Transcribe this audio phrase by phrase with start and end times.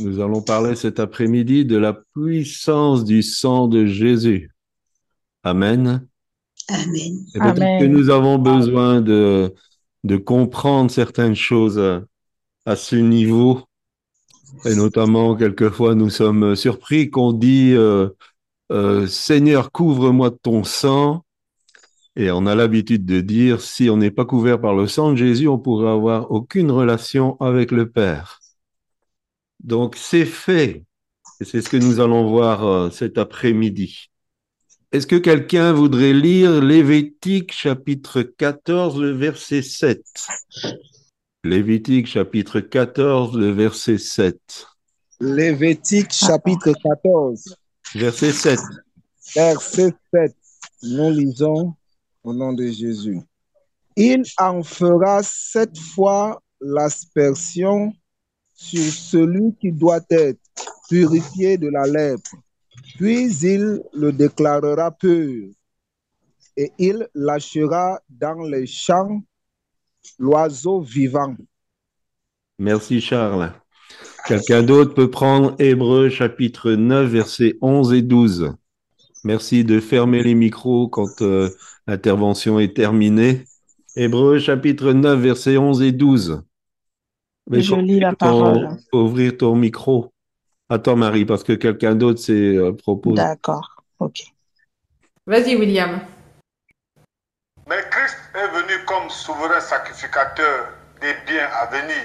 [0.00, 4.50] Nous allons parler cet après-midi de la puissance du sang de Jésus.
[5.42, 6.06] Amen.
[6.68, 7.24] Amen.
[7.34, 7.80] Et peut-être Amen.
[7.80, 9.54] que nous avons besoin de,
[10.04, 12.02] de comprendre certaines choses à,
[12.66, 13.62] à ce niveau.
[14.64, 18.08] Et notamment, quelquefois, nous sommes surpris qu'on dit euh,
[18.72, 21.24] euh, Seigneur, couvre-moi de ton sang.
[22.16, 25.16] Et on a l'habitude de dire, si on n'est pas couvert par le sang de
[25.16, 28.39] Jésus, on pourrait avoir aucune relation avec le Père.
[29.62, 30.84] Donc, c'est fait.
[31.40, 34.10] Et c'est ce que nous allons voir euh, cet après-midi.
[34.92, 40.02] Est-ce que quelqu'un voudrait lire Lévitique chapitre 14, le verset 7
[41.44, 44.36] Lévitique chapitre 14, le verset 7.
[45.20, 47.56] Lévitique chapitre 14,
[47.94, 48.58] Verset 7.
[49.34, 50.36] verset 7.
[50.82, 51.74] Nous lisons
[52.22, 53.20] au nom de Jésus.
[53.96, 57.92] Il en fera sept fois l'aspersion
[58.60, 60.38] sur celui qui doit être
[60.88, 62.36] purifié de la lèpre.
[62.96, 65.48] Puis il le déclarera pur
[66.58, 69.22] et il lâchera dans les champs
[70.18, 71.34] l'oiseau vivant.
[72.58, 73.54] Merci Charles.
[74.26, 78.52] Quelqu'un d'autre peut prendre Hébreu chapitre 9, versets 11 et 12.
[79.24, 81.48] Merci de fermer les micros quand euh,
[81.86, 83.46] l'intervention est terminée.
[83.96, 86.42] Hébreu chapitre 9, versets 11 et 12.
[87.50, 88.68] Mais Je lis la ouvrir ton- parole.
[88.92, 90.12] ouvrir ton micro.
[90.68, 93.16] Attends Marie, parce que quelqu'un d'autre s'est euh, proposé.
[93.16, 93.82] D'accord.
[93.98, 94.22] Ok.
[95.26, 96.00] Vas-y, William.
[97.68, 100.68] Mais Christ est venu comme souverain sacrificateur
[101.00, 102.04] des biens à venir.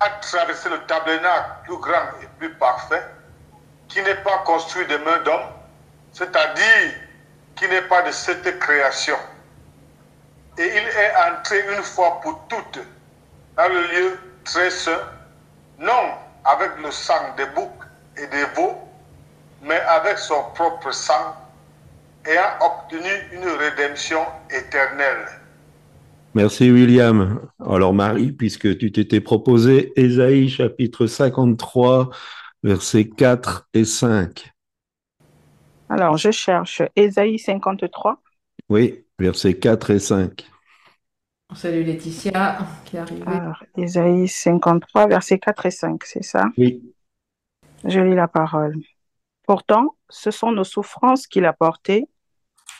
[0.00, 3.02] A traversé le tabernacle plus grand et plus parfait,
[3.88, 5.48] qui n'est pas construit de main d'homme,
[6.12, 6.94] c'est-à-dire
[7.56, 9.16] qui n'est pas de cette création.
[10.56, 12.78] Et il est entré une fois pour toutes
[13.58, 15.02] dans le lieu très saint,
[15.80, 16.14] non
[16.44, 17.68] avec le sang des boucs
[18.16, 18.76] et des veaux,
[19.62, 21.34] mais avec son propre sang,
[22.24, 25.26] ayant obtenu une rédemption éternelle.
[26.34, 27.40] Merci William.
[27.58, 32.10] Alors Marie, puisque tu t'étais proposé Ésaïe chapitre 53,
[32.62, 34.52] versets 4 et 5.
[35.90, 38.20] Alors, je cherche Ésaïe 53.
[38.68, 40.46] Oui, versets 4 et 5.
[41.54, 43.22] Salut Laetitia qui est arrivée.
[43.26, 46.50] Alors, Ésaïe 53, versets 4 et 5, c'est ça?
[46.58, 46.94] Oui.
[47.84, 48.76] Je lis la parole.
[49.44, 52.06] Pourtant, ce sont nos souffrances qu'il a portées,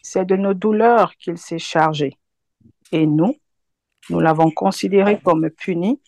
[0.03, 2.19] c'est de nos douleurs qu'il s'est chargé.
[2.93, 3.37] Et nous,
[4.11, 6.01] nous l'avons considéré comme puni,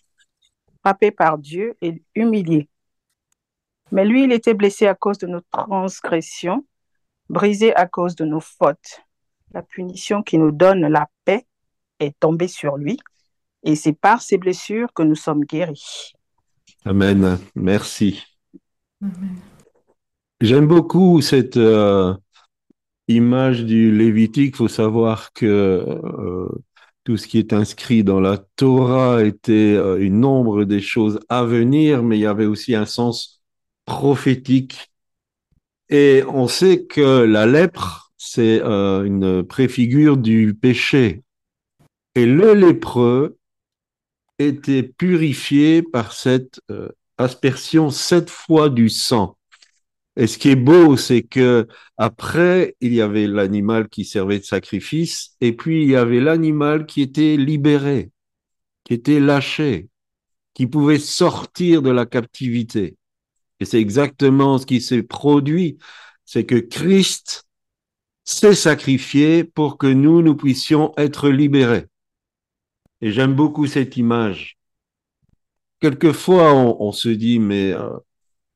[0.85, 2.69] frappé par Dieu et humilié.
[3.91, 6.63] Mais lui, il était blessé à cause de nos transgressions,
[7.27, 9.01] brisé à cause de nos fautes.
[9.51, 11.47] La punition qui nous donne la paix
[12.01, 12.97] est tombée sur lui,
[13.63, 16.13] et c'est par ses blessures que nous sommes guéris.
[16.85, 17.39] Amen.
[17.55, 18.23] Merci.
[19.01, 19.37] Amen.
[20.41, 22.15] J'aime beaucoup cette euh,
[23.07, 24.55] image du Lévitique.
[24.55, 26.49] Il faut savoir que euh,
[27.03, 31.43] tout ce qui est inscrit dans la Torah était euh, une nombre des choses à
[31.43, 33.43] venir, mais il y avait aussi un sens
[33.85, 34.91] prophétique.
[35.89, 41.23] Et on sait que la lèpre, c'est euh, une préfigure du péché.
[42.15, 43.37] Et le lépreux
[44.39, 49.37] était purifié par cette euh, aspersion sept fois du sang.
[50.17, 51.67] Et ce qui est beau, c'est que
[51.97, 56.85] après, il y avait l'animal qui servait de sacrifice, et puis il y avait l'animal
[56.85, 58.11] qui était libéré,
[58.83, 59.87] qui était lâché,
[60.53, 62.97] qui pouvait sortir de la captivité.
[63.61, 65.77] Et c'est exactement ce qui s'est produit,
[66.25, 67.47] c'est que Christ
[68.25, 71.87] s'est sacrifié pour que nous, nous puissions être libérés.
[73.01, 74.57] Et j'aime beaucoup cette image.
[75.79, 77.89] Quelquefois, on, se dit, mais euh,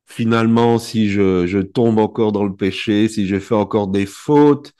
[0.06, 4.74] finalement, si je, je tombe encore dans le péché, si je fais encore des fautes,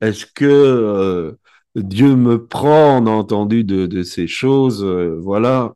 [0.00, 1.32] est-ce que euh,
[1.76, 4.84] Dieu me prend On a entendu de, de ces choses?
[4.84, 5.74] euh, voilà.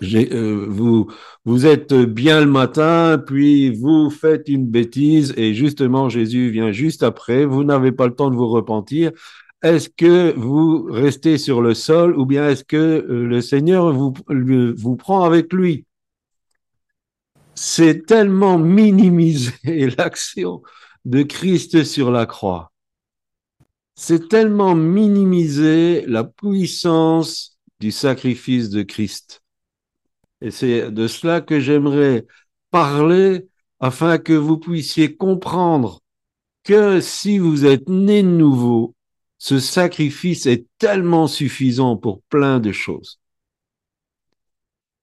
[0.00, 1.08] Vous,
[1.44, 7.04] vous êtes bien le matin, puis vous faites une bêtise, et justement, Jésus vient juste
[7.04, 7.44] après.
[7.44, 9.12] Vous n'avez pas le temps de vous repentir.
[9.62, 14.96] Est-ce que vous restez sur le sol ou bien est-ce que euh, le Seigneur vous,
[14.96, 15.86] prend avec lui?
[17.54, 20.62] C'est tellement minimiser l'action
[21.04, 22.72] de Christ sur la croix.
[23.94, 29.42] C'est tellement minimiser la puissance du sacrifice de Christ.
[30.40, 32.26] Et c'est de cela que j'aimerais
[32.72, 33.46] parler
[33.78, 36.00] afin que vous puissiez comprendre
[36.64, 38.94] que si vous êtes né de nouveau,
[39.42, 43.18] ce sacrifice est tellement suffisant pour plein de choses.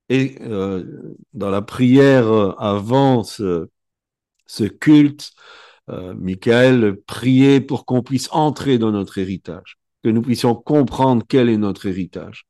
[0.08, 3.68] Et euh, dans la prière euh, avant ce,
[4.80, 5.32] culte,
[5.90, 11.50] euh, Michael priait pour qu'on puisse entrer dans notre héritage, que nous puissions comprendre quel
[11.50, 12.46] est notre héritage.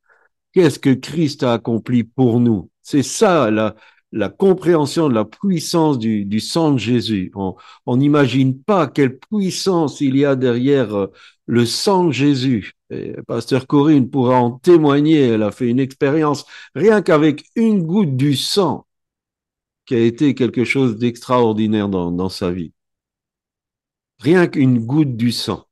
[0.53, 2.69] Qu'est-ce que Christ a accompli pour nous?
[2.83, 3.75] C'est ça la,
[4.11, 7.31] la compréhension de la puissance du, du sang de Jésus.
[7.33, 11.09] On n'imagine pas quelle puissance il y a derrière
[11.49, 12.73] le sang de Jésus.
[12.91, 15.19] Et Pasteur Corinne pourra en témoigner.
[15.21, 18.85] Elle a fait une expérience rien qu'avec une goutte du sang
[19.85, 22.71] qui a été quelque chose d'extraordinaire dans, dans sa vie.
[24.19, 25.65] Rien qu'une goutte du sang.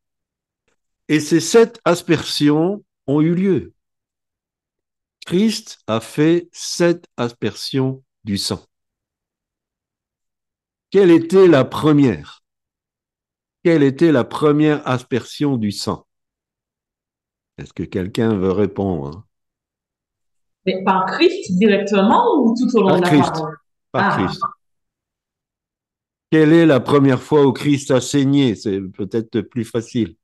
[1.09, 3.74] Et ces sept aspersions ont eu lieu.
[5.27, 8.65] Christ a fait sept aspersions du sang.
[10.89, 12.41] Quelle était la première?
[13.68, 16.08] Quelle était la première aspersion du sang?
[17.58, 19.28] Est-ce que quelqu'un veut répondre?
[20.66, 23.34] Mais par Christ directement ou tout au long Par de la Christ.
[23.34, 23.58] parole?
[23.92, 24.18] Par Ah.
[24.25, 24.42] Christ.
[26.31, 28.56] Quelle est la première fois où Christ a saigné?
[28.56, 30.16] C'est peut-être plus facile.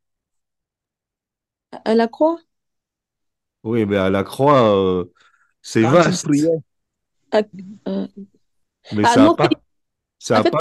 [1.86, 2.39] À la croix?
[3.63, 5.06] Oui, mais à la croix, euh,
[5.62, 6.28] c'est il vaste.
[7.88, 8.07] euh,
[8.94, 9.50] Mais Ah ça non, a pas,
[10.19, 10.60] ça a en fait, pas,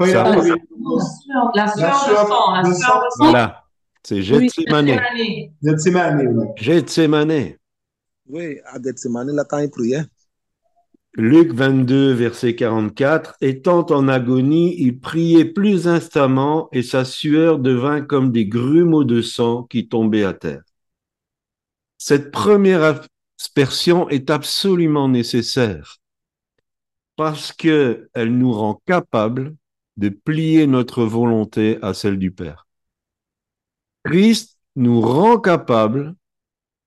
[0.00, 3.16] Ça La sueur, la sueur de sang, la sueur de sang.
[3.18, 3.64] voilà.
[4.04, 4.22] C'est.
[4.22, 4.86] Gethsemane.
[4.86, 5.50] Gethsemane.
[5.60, 6.46] Gethsemane, oui.
[6.56, 7.54] Gethsemane.
[8.28, 10.04] oui, à Gethsemane, là, quand il priait,
[11.14, 13.34] Luc 22, verset 44.
[13.40, 19.20] Étant en agonie, il priait plus instamment et sa sueur devint comme des grumeaux de
[19.20, 20.62] sang qui tombaient à terre.
[21.98, 23.02] Cette première
[23.36, 25.96] aspersion est absolument nécessaire
[27.16, 29.56] parce que elle nous rend capables
[29.98, 32.66] de plier notre volonté à celle du Père.
[34.04, 36.14] Christ nous rend capables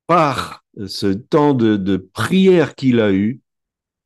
[0.07, 3.41] par ce temps de, prière qu'il a eu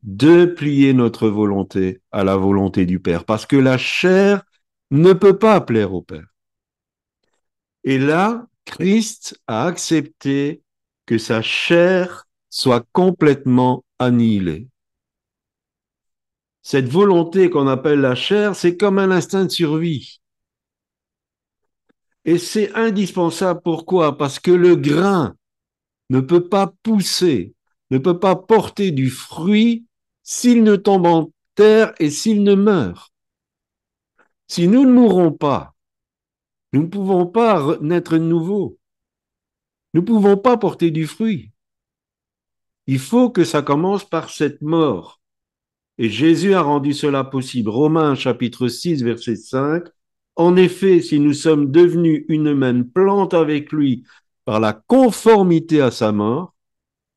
[0.02, 4.44] de plier notre volonté à la volonté du Père, parce que la chair
[4.90, 6.28] ne peut pas plaire au Père.
[7.84, 10.64] Et là, Christ a accepté
[11.06, 14.68] que sa chair soit complètement annihilée.
[16.68, 20.20] Cette volonté qu'on appelle la chair, c'est comme un instinct de survie.
[22.26, 23.62] Et c'est indispensable.
[23.64, 24.18] Pourquoi?
[24.18, 25.36] Parce que le grain
[26.10, 27.54] ne peut pas pousser,
[27.92, 29.86] ne peut pas porter du fruit
[30.24, 33.14] s'il ne tombe en terre et s'il ne meurt.
[34.48, 35.76] Si nous ne mourrons pas,
[36.74, 38.80] nous ne pouvons pas naître de nouveau.
[39.94, 41.52] Nous ne pouvons pas porter du fruit.
[42.88, 45.22] Il faut que ça commence par cette mort.
[45.98, 47.70] Et Jésus a rendu cela possible.
[47.70, 49.86] Romains chapitre 6, verset 5.
[50.36, 54.04] En effet, si nous sommes devenus une même plante avec lui
[54.44, 56.54] par la conformité à sa mort,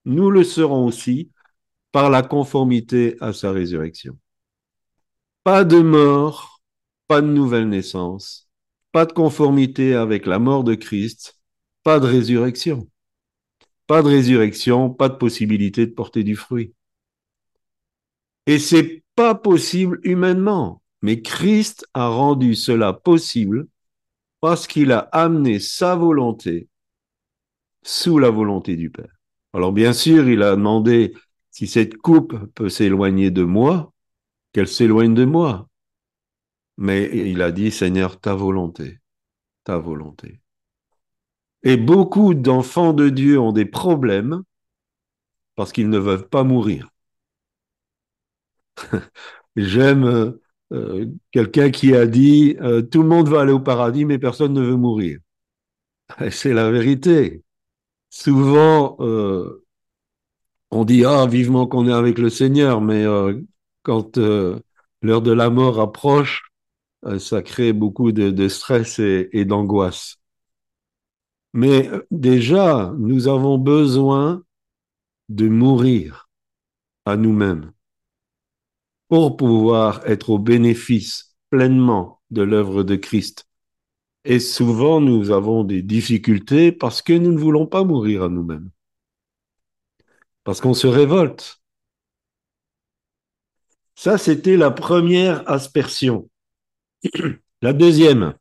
[0.04, 1.30] nous le serons aussi
[1.90, 4.16] par la conformité à sa résurrection.
[5.42, 6.62] Pas de mort,
[7.08, 8.48] pas de nouvelle naissance,
[8.92, 11.38] pas de conformité avec la mort de Christ,
[11.82, 12.88] pas de résurrection.
[13.86, 16.74] Pas de résurrection, pas de possibilité de porter du fruit.
[18.48, 23.68] Et c'est pas possible humainement, mais Christ a rendu cela possible
[24.40, 26.66] parce qu'il a amené sa volonté
[27.82, 29.14] sous la volonté du Père.
[29.52, 31.14] Alors bien sûr, il a demandé
[31.50, 33.92] si cette coupe peut s'éloigner de moi,
[34.54, 35.69] qu'elle s'éloigne de moi.
[36.78, 38.98] Mais il a dit, Seigneur, ta volonté,
[39.64, 40.40] ta volonté.
[41.64, 44.43] Et beaucoup d'enfants de Dieu ont des problèmes
[45.55, 46.88] parce qu'ils ne veulent pas mourir.
[49.56, 50.43] J'aime euh,
[50.73, 54.53] euh, quelqu'un qui a dit, euh, tout le monde va aller au paradis, mais personne
[54.53, 55.19] ne veut mourir.
[56.31, 57.43] C'est la vérité.
[58.11, 58.97] Souvent,
[60.70, 63.05] on dit ah vivement qu'on est avec le Seigneur, mais
[63.82, 66.51] quand l'heure de la mort approche,
[67.19, 70.17] ça crée beaucoup de, stress et, d'angoisse.
[71.53, 74.43] Mais déjà, nous avons besoin
[75.29, 76.31] de mourir
[77.05, 77.73] à nous-mêmes
[79.08, 83.46] pour pouvoir être au bénéfice pleinement de l'œuvre de Christ.
[84.24, 88.70] Et souvent, nous avons des difficultés parce que nous ne voulons pas mourir à nous-mêmes
[90.48, 91.60] parce qu'on se révolte.
[93.94, 96.31] Ça, c'était la première aspersion.
[97.60, 98.34] La deuxième.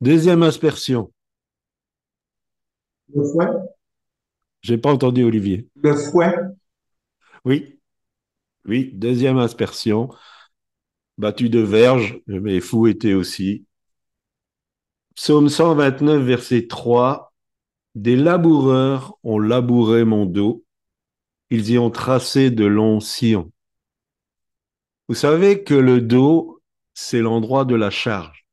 [0.00, 1.12] Deuxième aspersion.
[3.12, 3.48] Le fouet.
[4.62, 5.68] J'ai pas entendu Olivier.
[5.74, 6.36] Le fouet.
[7.44, 7.79] Oui.
[8.66, 10.10] Oui, deuxième aspersion.
[11.18, 13.64] Battu de verge, mais fou était aussi.
[15.14, 17.32] Psaume 129, verset 3.
[17.94, 20.64] Des laboureurs ont labouré mon dos.
[21.50, 23.52] ils y ont tracé de longs sillons.
[25.08, 26.62] Vous savez que le dos,
[26.94, 28.46] c'est l'endroit de la charge.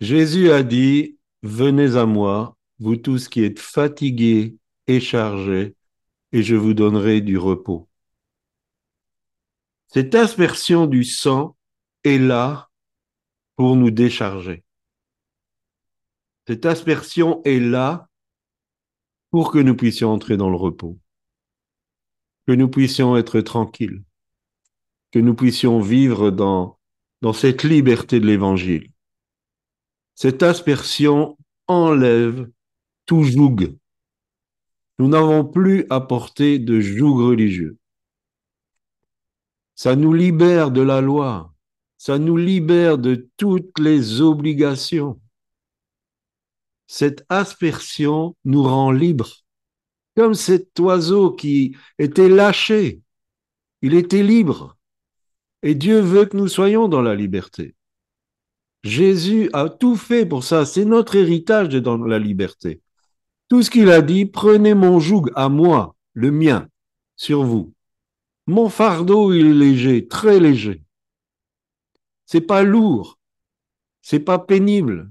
[0.00, 5.74] Jésus a dit, venez à moi, vous tous qui êtes fatigués et chargés,
[6.32, 7.88] et je vous donnerai du repos.
[9.94, 11.56] Cette aspersion du sang
[12.02, 12.68] est là
[13.54, 14.64] pour nous décharger.
[16.48, 18.08] Cette aspersion est là
[19.30, 20.98] pour que nous puissions entrer dans le repos,
[22.48, 24.02] que nous puissions être tranquilles,
[25.12, 26.76] que nous puissions vivre dans,
[27.22, 28.90] dans cette liberté de l'évangile.
[30.16, 32.50] Cette aspersion enlève
[33.06, 33.78] tout joug.
[34.98, 37.78] Nous n'avons plus à porter de joug religieux.
[39.74, 41.52] Ça nous libère de la loi.
[41.98, 45.20] Ça nous libère de toutes les obligations.
[46.86, 49.44] Cette aspersion nous rend libres.
[50.16, 53.00] Comme cet oiseau qui était lâché.
[53.82, 54.76] Il était libre.
[55.62, 57.74] Et Dieu veut que nous soyons dans la liberté.
[58.84, 60.66] Jésus a tout fait pour ça.
[60.66, 62.80] C'est notre héritage de dans la liberté.
[63.48, 66.68] Tout ce qu'il a dit, prenez mon joug à moi, le mien,
[67.16, 67.73] sur vous.
[68.46, 70.82] Mon fardeau, il est léger, très léger.
[72.26, 73.18] C'est pas lourd.
[74.02, 75.10] C'est pas pénible.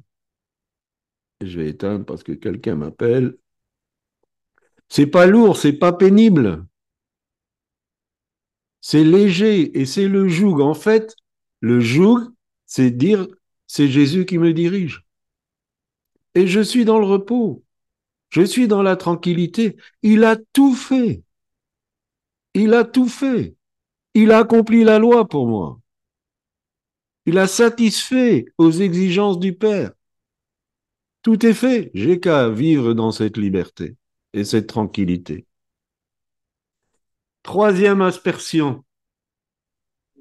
[1.41, 3.37] Je vais éteindre parce que quelqu'un m'appelle.
[4.87, 6.65] C'est pas lourd, c'est pas pénible.
[8.81, 10.61] C'est léger et c'est le joug.
[10.61, 11.15] En fait,
[11.61, 12.19] le joug,
[12.65, 13.27] c'est dire,
[13.65, 15.03] c'est Jésus qui me dirige.
[16.35, 17.63] Et je suis dans le repos.
[18.29, 19.77] Je suis dans la tranquillité.
[20.01, 21.23] Il a tout fait.
[22.53, 23.55] Il a tout fait.
[24.13, 25.79] Il a accompli la loi pour moi.
[27.25, 29.91] Il a satisfait aux exigences du Père.
[31.21, 31.89] Tout est fait.
[31.93, 33.95] J'ai qu'à vivre dans cette liberté
[34.33, 35.47] et cette tranquillité.
[37.43, 38.83] Troisième aspersion.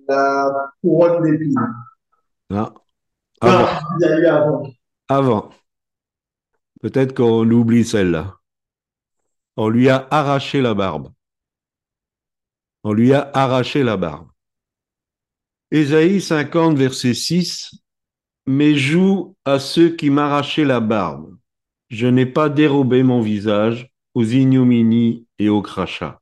[0.09, 1.55] La couronne d'épines.
[2.51, 2.73] Ah.
[3.41, 3.65] Avant.
[3.67, 4.71] Ah, il y a eu avant.
[5.09, 5.51] Avant.
[6.81, 8.39] Peut-être qu'on oublie celle-là.
[9.57, 11.13] On lui a arraché la barbe.
[12.85, 14.29] On lui a arraché la barbe.
[15.71, 17.71] Ésaïe 50, verset 6.
[18.47, 21.37] Mais joue à ceux qui m'arrachaient la barbe.
[21.89, 26.21] Je n'ai pas dérobé mon visage aux ignominies et aux crachats.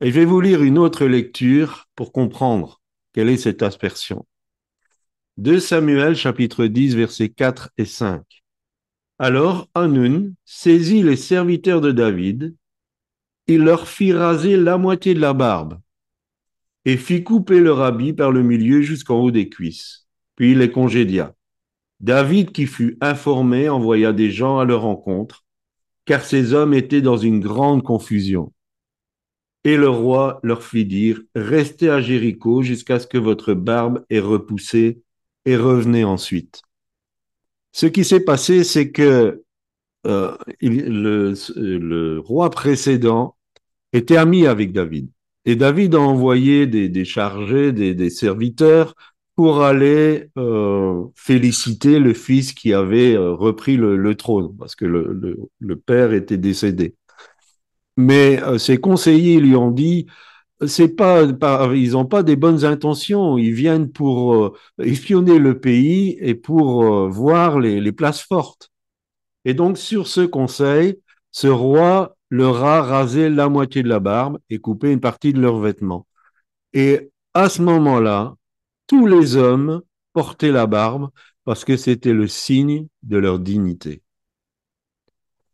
[0.00, 2.80] Et je vais vous lire une autre lecture pour comprendre
[3.12, 4.26] quelle est cette aspersion.
[5.36, 8.22] 2 Samuel chapitre 10 versets 4 et 5.
[9.18, 12.56] Alors Hanun saisit les serviteurs de David,
[13.48, 15.80] il leur fit raser la moitié de la barbe
[16.84, 20.06] et fit couper leur habit par le milieu jusqu'en haut des cuisses.
[20.36, 21.34] Puis il les congédia.
[22.00, 25.44] David, qui fut informé, envoya des gens à leur rencontre,
[26.04, 28.52] car ces hommes étaient dans une grande confusion.
[29.64, 34.20] Et le roi leur fit dire, restez à Jéricho jusqu'à ce que votre barbe ait
[34.20, 35.02] repoussé
[35.44, 36.62] et revenez ensuite.
[37.72, 39.42] Ce qui s'est passé, c'est que
[40.06, 43.36] euh, le roi précédent
[43.92, 45.08] était ami avec David.
[45.44, 48.94] Et David a envoyé des, des chargés, des, serviteurs
[49.34, 55.76] pour aller euh, féliciter le fils qui avait euh, repris le, trône, parce que le,
[55.76, 56.96] père était décédé.
[57.96, 60.06] Mais euh, ses conseillers lui ont dit,
[60.66, 61.22] c'est pas,
[61.74, 67.58] ils n'ont pas des bonnes intentions, ils viennent pour espionner le pays et pour voir
[67.60, 68.70] les, les places fortes.
[69.46, 74.38] Et donc, sur ce conseil, ce roi leur a rasé la moitié de la barbe
[74.50, 76.06] et coupé une partie de leurs vêtements.
[76.72, 78.34] Et à ce moment-là,
[78.86, 79.82] tous les hommes
[80.12, 81.10] portaient la barbe
[81.44, 84.02] parce que c'était le signe de leur dignité.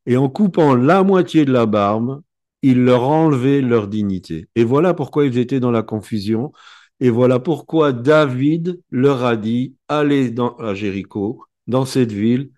[0.06, 2.22] Et en coupant la moitié de la barbe,
[2.62, 4.48] il leur enlevait leur dignité.
[4.54, 6.52] Et voilà pourquoi ils étaient dans la confusion.
[7.00, 12.50] Et voilà pourquoi David leur a dit, allez à Jéricho, dans cette ville,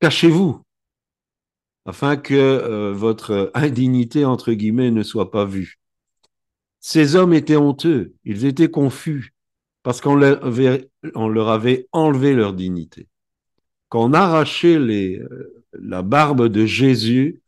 [0.00, 0.60] cachez-vous,
[1.86, 5.78] afin que euh, votre indignité, entre guillemets, ne soit pas vue.
[6.80, 9.34] Ces hommes étaient honteux, ils étaient confus,
[9.82, 13.06] parce qu'on leur avait, enlevé leur dignité.
[13.88, 17.40] Quand on arrachait euh, la barbe de Jésus,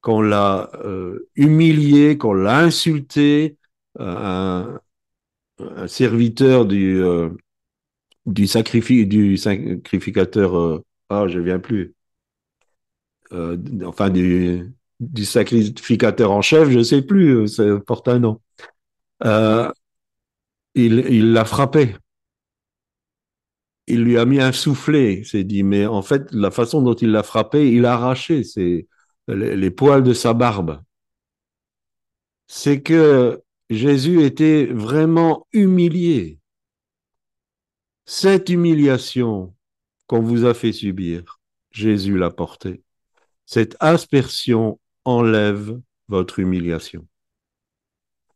[0.00, 3.56] qu'on l'a euh, humilié, qu'on l'a insulté,
[4.00, 4.78] un,
[5.88, 7.02] serviteur du,
[8.26, 11.94] du, sacrifi du sacrificateur, ah, je viens plus,
[13.32, 14.74] euh, enfin du,
[15.24, 18.40] sacrificateur en chef, je sais plus, ça porte un nom.
[20.74, 21.96] Il l'a frappé.
[23.86, 26.94] Il lui a mis un soufflet, il s'est dit, mais en fait, la façon dont
[26.94, 28.42] il l'a frappé, il a arraché
[29.28, 30.82] les poils de sa barbe.
[32.46, 36.40] c'est que Jésus était vraiment humilié.
[38.06, 39.54] Cette humiliation
[40.06, 42.82] qu'on vous a fait subir, Jésus l'a portée.
[43.50, 47.08] Cette aspersion enlève votre humiliation.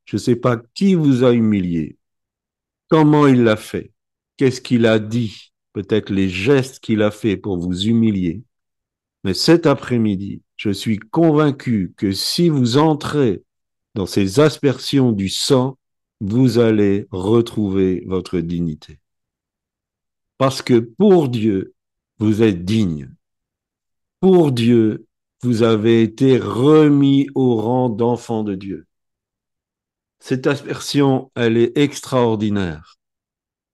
[0.07, 1.99] Je ne sais pas qui vous a humilié,
[2.89, 3.93] comment il l'a fait,
[4.39, 8.43] qu'est-ce qu'il a dit, peut-être les gestes qu'il a fait pour vous humilier.
[9.23, 13.43] Mais cet après-midi, je suis convaincu que si vous entrez
[13.95, 15.77] dans ces aspersions du sang,
[16.23, 18.99] vous allez retrouver votre dignité.
[20.39, 21.75] Parce que pour Dieu,
[22.17, 23.15] vous êtes digne.
[24.23, 25.09] Pour Dieu,
[25.43, 28.87] vous avez été remis au rang d'enfant de Dieu.
[30.21, 32.95] Cette aspersion, elle est extraordinaire.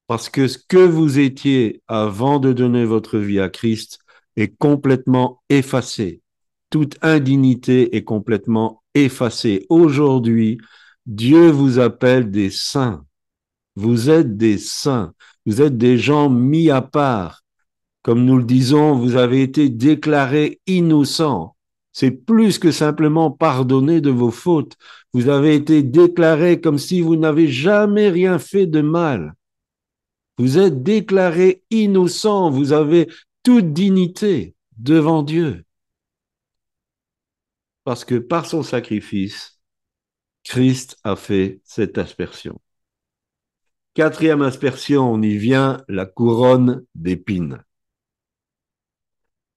[0.07, 3.99] Parce que ce que vous étiez avant de donner votre vie à Christ
[4.37, 6.23] est complètement effacé.
[6.71, 9.67] Toute indignité est complètement effacée.
[9.69, 10.57] Aujourd'hui,
[11.05, 13.05] Dieu vous appelle des saints.
[13.77, 15.13] Vous êtes des saints.
[15.45, 17.43] Vous êtes des gens mis à part.
[18.09, 21.55] Comme nous le disons, vous avez été déclarés innocents.
[21.93, 24.79] C'est plus que simplement pardonner de vos fautes.
[25.13, 29.35] Vous avez été déclarés comme si vous n'avez jamais rien fait de mal.
[30.39, 32.49] Vous êtes déclarés innocents.
[32.49, 33.09] Vous avez
[33.43, 35.67] toute dignité devant Dieu.
[37.85, 39.61] Parce que par son sacrifice,
[40.45, 42.59] Christ a fait cette aspersion.
[43.93, 47.63] Quatrième aspersion, on y vient, la couronne d'épines.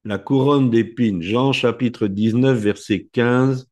[0.04, 3.70] La couronne d'épines, Jean chapitre 19, verset 15.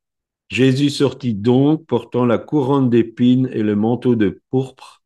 [0.47, 5.01] Jésus sortit donc, portant la couronne d'épines et le manteau de pourpre,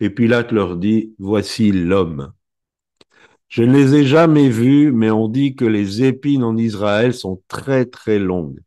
[0.00, 2.32] et Pilate leur dit, Voici l'homme.
[3.48, 7.42] Je ne les ai jamais vus, mais on dit que les épines en Israël sont
[7.48, 8.60] très très longues.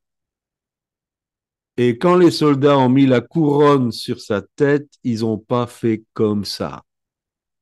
[1.78, 6.04] Et quand les soldats ont mis la couronne sur sa tête, ils n'ont pas fait
[6.14, 6.84] comme ça.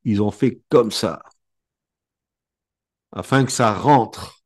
[0.04, 1.24] Ils ont fait comme ça.
[3.14, 4.44] Afin que ça rentre.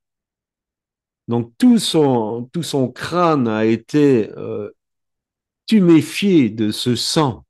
[1.27, 2.49] Donc tout son,
[2.93, 4.71] crâne a été euh,
[5.65, 7.45] tuméfié de ce sang.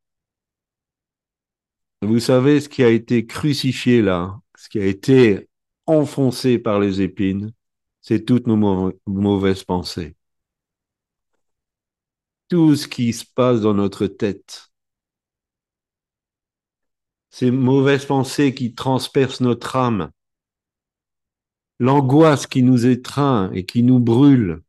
[2.01, 5.49] Vous savez ce qui a été crucifié là, ce qui a été
[5.85, 7.53] enfoncé par les épines,
[8.01, 10.17] c'est toutes nos mauvaises pensées
[12.49, 14.69] tout ce qui se passe dans notre tête.
[17.29, 20.11] Ces mauvaises pensées qui transpercent notre âme,
[21.79, 24.61] l'angoisse qui nous étreint et qui nous brûle,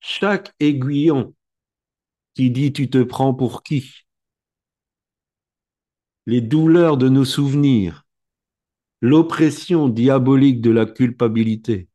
[0.00, 1.34] chaque aiguillon
[2.34, 4.06] qui dit tu te prends pour qui,
[6.26, 8.06] les douleurs de nos souvenirs,
[9.00, 11.88] l'oppression diabolique de la culpabilité,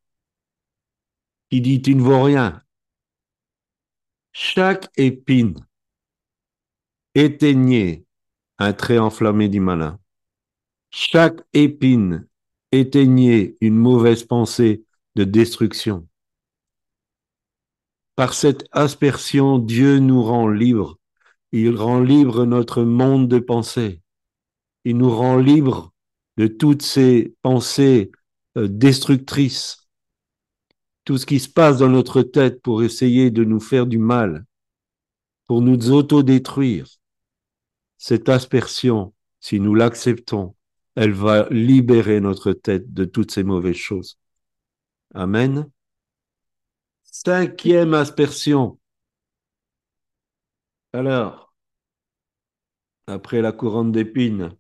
[1.49, 2.63] qui dit tu ne vaux rien,
[4.34, 5.65] chaque épine
[7.15, 8.06] éteignait
[8.58, 9.99] un trait enflammé du malin.
[10.89, 12.27] Chaque épine
[12.73, 14.83] éteignait une mauvaise pensée
[15.15, 16.07] de destruction.
[18.15, 20.97] Par cette aspersion, Dieu nous rend libres.
[21.51, 24.01] Il rend libre notre monde de pensée.
[24.86, 25.93] Il nous rend libres
[26.38, 28.12] de toutes ces pensées
[28.57, 29.83] euh, destructrices
[31.05, 34.45] tout ce qui se passe dans notre tête pour essayer de nous faire du mal,
[35.47, 36.88] pour nous autodétruire,
[37.97, 40.55] cette aspersion, si nous l'acceptons,
[40.95, 44.19] elle va libérer notre tête de toutes ces mauvaises choses.
[45.13, 45.69] Amen.
[47.03, 48.79] Cinquième aspersion.
[50.93, 51.53] Alors,
[53.08, 54.56] après la couronne d'épines.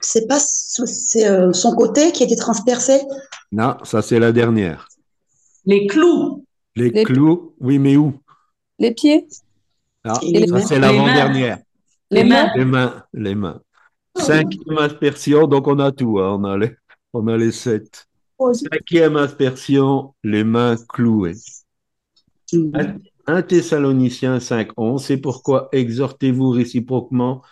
[0.00, 3.00] C'est pas c'est euh, son côté qui a été transpercé?
[3.52, 4.88] Non, ça c'est la dernière.
[5.64, 6.44] Les clous.
[6.74, 8.18] Les, clous, oui, mais où?
[8.78, 9.26] Les pieds
[10.04, 11.58] Non, ça c'est l'avant-dernière.
[12.10, 12.50] Les mains.
[12.56, 13.60] Les mains, les mains.
[14.16, 16.70] Cinquième aspersion, donc on a tout, hein, on, a les,
[17.12, 18.06] on a les sept.
[18.52, 21.36] Cinquième aspersion, les mains clouées.
[23.26, 27.42] 1 Thessaloniciens 5, 11, c'est pourquoi exhortez-vous réciproquement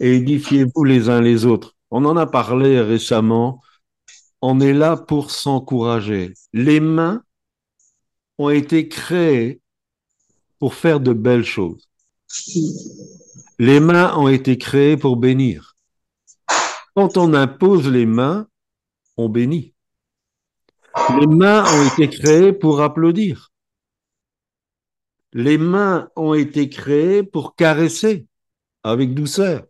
[0.00, 1.76] et édifiez-vous les uns les autres.
[1.90, 3.60] On en a parlé récemment
[4.42, 6.34] on est là pour s'encourager.
[6.52, 7.22] Les mains
[8.38, 9.60] ont été créées
[10.58, 11.88] pour faire de belles choses.
[13.58, 15.69] Les mains ont été créées pour bénir.
[16.94, 18.48] Quand on impose les mains,
[19.16, 19.74] on bénit.
[21.18, 23.52] Les mains ont été créées pour applaudir.
[25.32, 28.26] Les mains ont été créées pour caresser
[28.82, 29.66] avec douceur.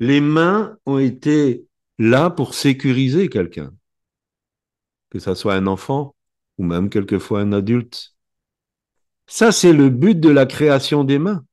[0.00, 1.66] Les mains ont été
[1.98, 3.72] là pour sécuriser quelqu'un,
[5.10, 6.14] que ça soit un enfant
[6.56, 8.14] ou même quelquefois un adulte.
[9.26, 11.44] Ça, c'est le but de la création des mains.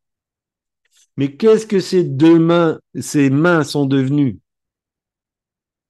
[1.17, 4.39] Mais qu'est-ce que ces deux mains, ces mains sont devenues?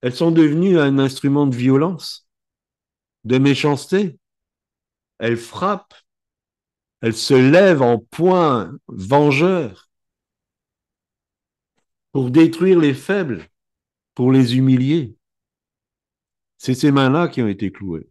[0.01, 2.27] Elles sont devenues un instrument de violence,
[3.23, 4.19] de méchanceté.
[5.17, 5.95] Elles frappent,
[7.01, 9.89] elles se lèvent en point vengeur
[12.11, 13.45] pour détruire les faibles,
[14.13, 15.15] pour les humilier.
[16.57, 18.09] C'est ces mains-là qui ont été clouées.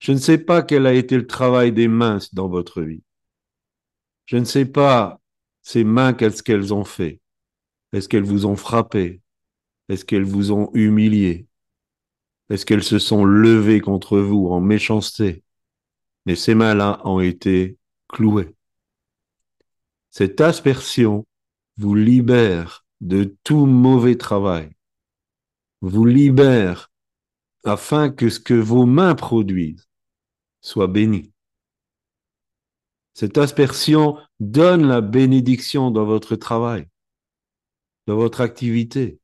[0.00, 3.04] Je ne sais pas quel a été le travail des mains dans votre vie.
[4.26, 5.21] Je ne sais pas
[5.62, 7.20] ces mains, qu'est-ce qu'elles ont fait?
[7.92, 9.20] Est-ce qu'elles vous ont frappé?
[9.88, 11.46] Est-ce qu'elles vous ont humilié?
[12.50, 15.42] Est-ce qu'elles se sont levées contre vous en méchanceté?
[16.26, 18.54] Mais ces mains-là ont été clouées.
[20.10, 21.26] Cette aspersion
[21.78, 24.70] vous libère de tout mauvais travail,
[25.80, 26.90] vous libère
[27.64, 29.88] afin que ce que vos mains produisent
[30.60, 31.32] soit béni.
[33.14, 34.16] Cette aspersion
[34.50, 36.88] donne la bénédiction dans votre travail,
[38.06, 39.20] dans votre activité.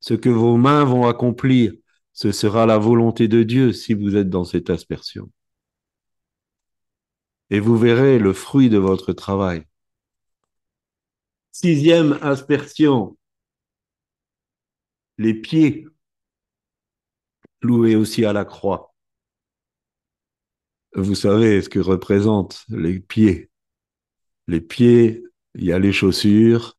[0.00, 1.72] Ce que vos mains vont accomplir,
[2.12, 5.30] ce sera la volonté de Dieu si vous êtes dans cette aspersion.
[7.50, 9.64] Et vous verrez le fruit de votre travail.
[11.52, 13.16] Sixième aspersion,
[15.18, 15.86] les pieds
[17.60, 18.95] cloués aussi à la croix.
[20.96, 23.50] Vous savez ce que représentent les pieds.
[24.48, 26.78] Les pieds, il y a les chaussures,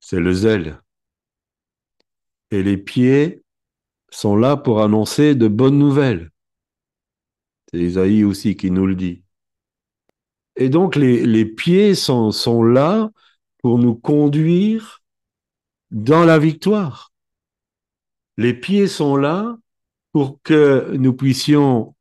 [0.00, 0.80] c'est le zèle.
[2.50, 3.42] Et les pieds
[4.10, 6.30] sont là pour annoncer de bonnes nouvelles.
[7.70, 9.24] C'est Isaïe aussi qui nous le dit.
[10.56, 13.10] Et donc les, pieds sont là
[13.58, 15.02] pour nous conduire
[15.90, 17.12] dans la victoire.
[18.38, 19.58] Les pieds sont là
[20.12, 21.93] pour que nous puissions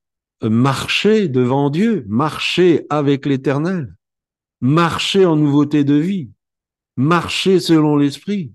[0.49, 3.95] marcher devant Dieu, marcher avec l'Éternel,
[4.61, 6.31] marcher en nouveauté de vie,
[6.95, 8.53] marcher selon l'Esprit.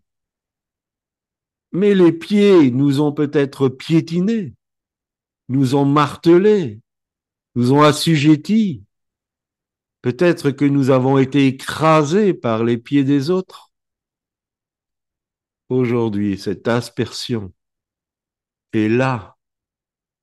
[1.72, 4.54] Mais les pieds nous ont peut-être piétinés,
[5.48, 6.80] nous ont martelés,
[7.54, 8.84] nous ont assujettis.
[10.00, 13.72] Peut-être que nous avons été écrasés par les pieds des autres.
[15.68, 17.52] Aujourd'hui, cette aspersion
[18.72, 19.36] est là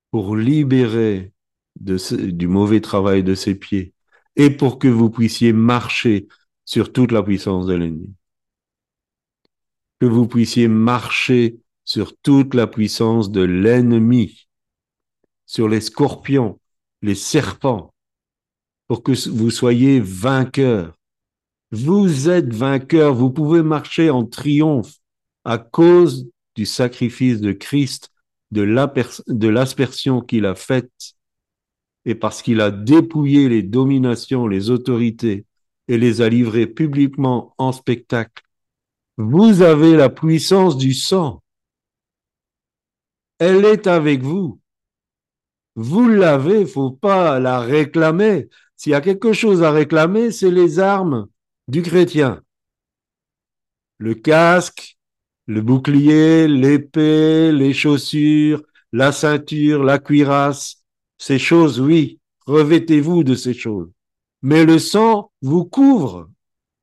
[0.09, 1.34] pour libérer
[1.79, 3.93] de ce, du mauvais travail de ses pieds
[4.35, 6.27] et pour que vous puissiez marcher
[6.65, 8.13] sur toute la puissance de l'ennemi.
[9.99, 14.47] Que vous puissiez marcher sur toute la puissance de l'ennemi,
[15.45, 16.59] sur les scorpions,
[17.01, 17.93] les serpents,
[18.87, 20.97] pour que vous soyez vainqueurs.
[21.71, 24.95] Vous êtes vainqueurs, vous pouvez marcher en triomphe
[25.43, 28.11] à cause du sacrifice de Christ,
[28.51, 31.14] de l'aspersion qu'il a faite
[32.05, 35.45] et parce qu'il a dépouillé les dominations, les autorités
[35.87, 38.43] et les a livrées publiquement en spectacle,
[39.17, 41.41] vous avez la puissance du sang.
[43.39, 44.59] Elle est avec vous.
[45.75, 48.49] Vous l'avez, faut pas la réclamer.
[48.75, 51.27] S'il y a quelque chose à réclamer, c'est les armes
[51.67, 52.41] du chrétien.
[53.97, 54.97] Le casque,
[55.47, 60.84] le bouclier, l'épée, les chaussures, la ceinture, la cuirasse,
[61.25, 63.89] ces choses, oui, revêtez-vous de ces choses.
[64.43, 66.29] Mais le sang vous couvre.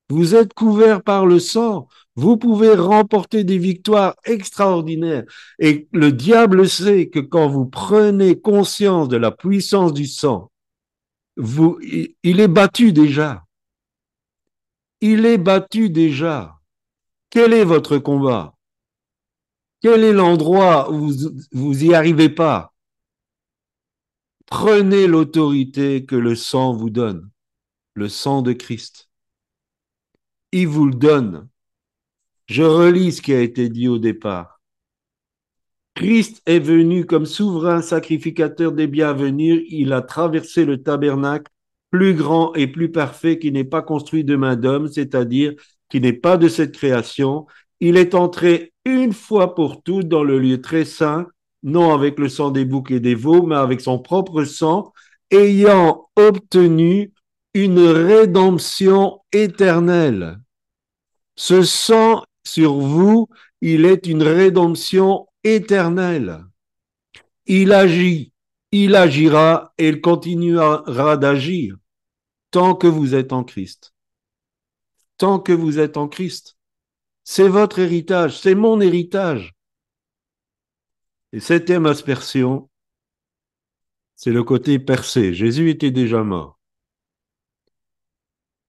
[0.08, 1.86] Vous êtes couvert par le sang.
[2.16, 5.22] Vous pouvez remporter des victoires extraordinaires.
[5.60, 10.50] Et le diable sait que quand vous prenez conscience de la puissance du sang,
[11.36, 13.44] il est battu déjà.
[15.00, 16.56] Il est battu déjà.
[17.30, 18.54] Quel est votre combat?
[19.80, 22.71] Quel est l'endroit où vous, vous y arrivez pas?
[24.54, 27.30] Prenez l'autorité que le sang vous donne,
[27.94, 29.08] le sang de Christ.
[30.52, 31.48] Il vous le donne.
[32.48, 34.60] Je relis ce qui a été dit au départ.
[35.94, 39.58] Christ est venu comme souverain sacrificateur des biens à venir.
[39.68, 41.50] Il a traversé le tabernacle
[41.90, 45.54] plus grand et plus parfait qui n'est pas construit de main d'homme, c'est-à-dire
[45.88, 47.46] qui n'est pas de cette création.
[47.80, 51.26] Il est entré une fois pour toutes dans le lieu très saint
[51.62, 54.92] non avec le sang des boucs et des veaux, mais avec son propre sang,
[55.30, 57.12] ayant obtenu
[57.54, 60.38] une rédemption éternelle.
[61.36, 63.28] Ce sang sur vous,
[63.60, 66.44] il est une rédemption éternelle.
[67.46, 68.32] Il agit,
[68.70, 71.76] il agira et il continuera d'agir
[72.50, 73.94] tant que vous êtes en Christ.
[75.18, 76.56] Tant que vous êtes en Christ.
[77.24, 79.54] C'est votre héritage, c'est mon héritage.
[81.32, 82.70] Et septième aspersion,
[84.16, 85.34] C'est le côté percé.
[85.34, 86.58] Jésus était déjà mort.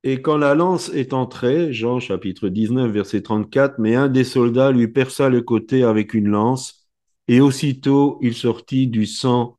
[0.03, 4.71] Et quand la lance est entrée, Jean chapitre 19, verset 34, mais un des soldats
[4.71, 6.87] lui perça le côté avec une lance,
[7.27, 9.57] et aussitôt il sortit du sang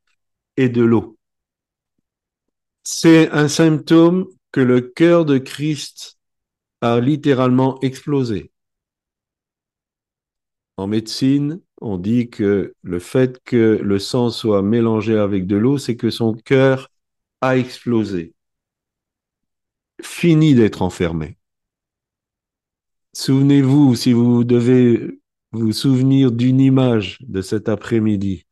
[0.56, 1.16] et de l'eau.
[2.82, 6.18] C'est un symptôme que le cœur de Christ
[6.80, 8.53] a littéralement explosé.
[10.76, 15.78] En médecine, on dit que le fait que le sang soit mélangé avec de l'eau,
[15.78, 16.90] c'est que son cœur
[17.40, 18.34] a explosé.
[20.02, 21.38] Fini d'être enfermé.
[23.12, 25.20] Souvenez-vous, si vous devez
[25.52, 28.44] vous souvenir d'une image de cet après-midi,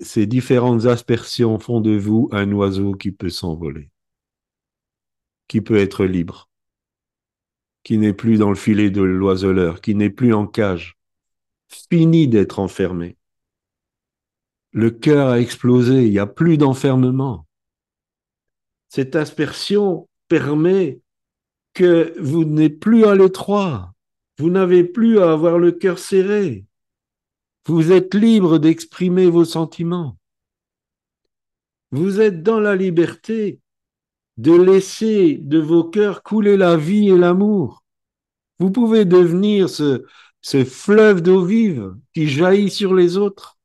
[0.00, 3.90] ces différentes aspersions font de vous un oiseau qui peut s'envoler,
[5.46, 6.48] qui peut être libre,
[7.84, 10.96] qui n'est plus dans le filet de l'oiseleur, qui n'est plus en cage.
[11.68, 13.16] Fini d'être enfermé.
[14.72, 17.46] Le cœur a explosé, il n'y a plus d'enfermement.
[18.88, 21.00] Cette aspersion permet
[21.74, 23.92] que vous n'êtes plus à l'étroit.
[24.38, 26.64] Vous n'avez plus à avoir le cœur serré.
[27.66, 30.16] Vous êtes libre d'exprimer vos sentiments.
[31.90, 33.60] Vous êtes dans la liberté
[34.36, 37.84] de laisser de vos cœurs couler la vie et l'amour.
[38.58, 40.04] Vous pouvez devenir ce,
[40.40, 43.58] ce fleuve d'eau vive qui jaillit sur les autres.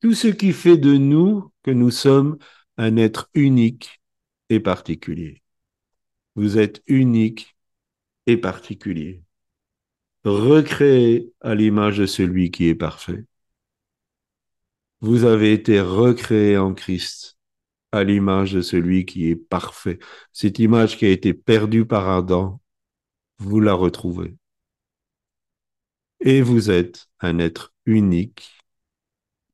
[0.00, 2.38] Tout ce qui fait de nous que nous sommes
[2.76, 4.00] un être unique
[4.48, 5.42] et particulier.
[6.36, 7.56] Vous êtes unique
[8.26, 9.22] et particulier
[10.24, 13.24] recréé à l'image de celui qui est parfait.
[15.00, 17.37] Vous avez été recréé en Christ
[17.92, 19.98] à l'image de celui qui est parfait.
[20.32, 22.60] Cette image qui a été perdue par Adam,
[23.38, 24.36] vous la retrouvez.
[26.20, 28.62] Et vous êtes un être unique,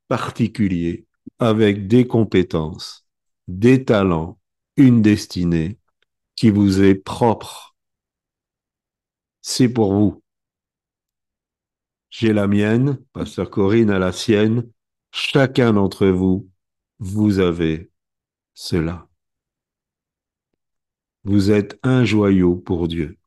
[0.08, 1.06] particulier,
[1.38, 3.06] avec des compétences,
[3.48, 4.38] des talents,
[4.76, 5.78] une destinée
[6.36, 7.76] qui vous est propre.
[9.42, 10.22] C'est pour vous.
[12.10, 14.70] J'ai la mienne, Pasteur Corinne a la sienne.
[15.12, 16.48] Chacun d'entre vous,
[16.98, 17.90] vous avez
[18.54, 19.08] cela.
[21.24, 23.18] Vous êtes un joyau pour Dieu.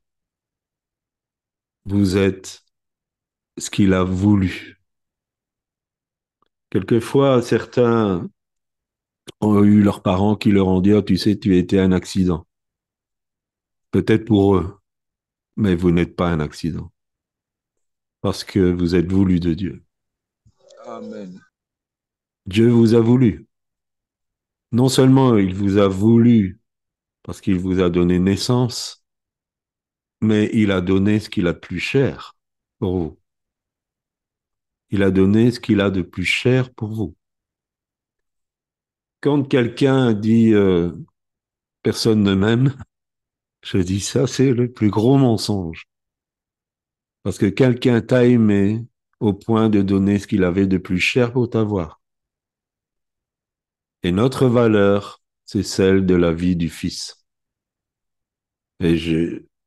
[1.84, 2.64] Vous êtes
[3.56, 4.80] ce qu'il a voulu.
[6.70, 8.28] Quelquefois, certains
[9.40, 12.46] ont eu leurs parents qui leur ont dit, oh, tu sais, tu étais un accident.
[13.90, 14.80] Peut-être pour eux,
[15.56, 16.92] mais vous n'êtes pas un accident
[18.20, 19.84] parce que vous êtes voulu de Dieu.
[20.86, 21.40] Amen.
[22.46, 23.47] Dieu vous a voulu.
[24.72, 26.60] Non seulement il vous a voulu
[27.22, 29.04] parce qu'il vous a donné naissance,
[30.20, 32.36] mais il a donné ce qu'il a de plus cher
[32.78, 33.18] pour vous.
[34.90, 37.16] Il a donné ce qu'il a de plus cher pour vous.
[39.20, 40.90] Quand quelqu'un dit euh,
[41.82, 42.74] personne ne m'aime,
[43.62, 45.88] je dis ça, c'est le plus gros mensonge.
[47.22, 48.84] Parce que quelqu'un t'a aimé
[49.20, 51.97] au point de donner ce qu'il avait de plus cher pour t'avoir.
[54.02, 57.24] Et notre valeur, c'est celle de la vie du Fils.
[58.80, 58.96] Et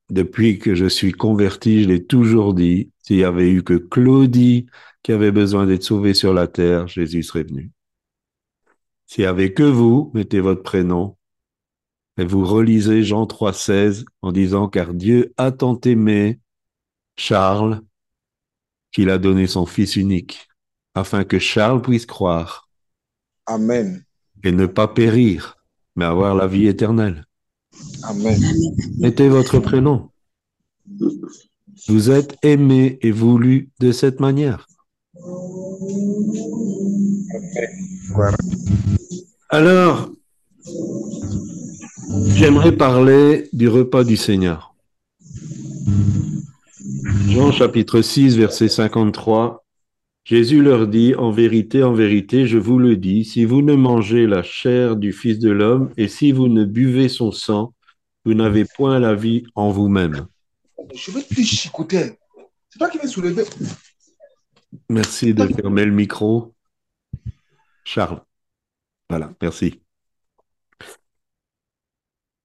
[0.10, 4.68] depuis que je suis converti, je l'ai toujours dit, s'il y avait eu que Claudie
[5.04, 7.72] qui avait besoin d'être sauvée sur la terre, Jésus serait venu.
[9.08, 11.18] S'il y avait que vous, mettez votre prénom,
[12.18, 16.40] et vous relisez Jean 3,16 en disant, car Dieu a tant aimé
[17.18, 17.82] Charles
[18.92, 20.48] qu'il a donné son Fils unique,
[20.94, 22.70] afin que Charles puisse croire
[23.46, 24.06] Amen.
[24.44, 25.58] Et ne pas périr,
[25.96, 27.26] mais avoir la vie éternelle.
[28.04, 28.40] Amen.
[29.00, 30.10] Mettez votre prénom.
[31.88, 34.68] Vous êtes aimé et voulu de cette manière.
[38.14, 38.38] Voilà.
[39.50, 40.12] Alors,
[42.28, 44.76] j'aimerais parler du repas du Seigneur.
[47.28, 49.61] Jean chapitre 6, verset 53.
[50.32, 54.28] Jésus leur dit, En vérité, en vérité, je vous le dis, si vous ne mangez
[54.28, 57.74] la chair du Fils de l'homme et si vous ne buvez son sang,
[58.24, 60.28] vous n'avez point la vie en vous-même.
[60.96, 62.18] Je vais te chicoter.
[62.70, 63.44] C'est toi qui vas soulever.
[64.88, 66.56] Merci de fermer le micro.
[67.84, 68.22] Charles.
[69.10, 69.82] Voilà, merci.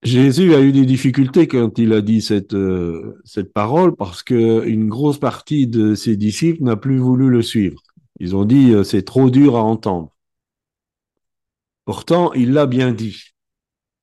[0.06, 4.64] Jésus a eu des difficultés quand il a dit cette, euh, cette parole parce que
[4.64, 7.82] une grosse partie de ses disciples n'a plus voulu le suivre.
[8.20, 10.14] Ils ont dit euh, c'est trop dur à entendre.
[11.84, 13.34] Pourtant, il l'a bien dit.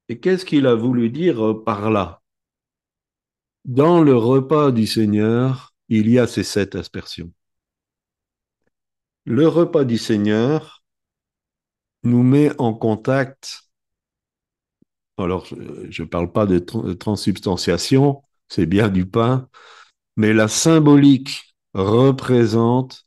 [0.09, 2.21] Et qu'est-ce qu'il a voulu dire euh, par là?
[3.63, 7.31] Dans le repas du Seigneur, il y a ces sept aspersions.
[9.23, 10.83] Le repas du Seigneur,
[12.03, 13.63] nous met en contact.
[15.17, 16.59] Alors, je ne parle pas de
[16.93, 19.47] transubstantiation, c'est bien du pain,
[20.17, 23.05] mais la symbolique représente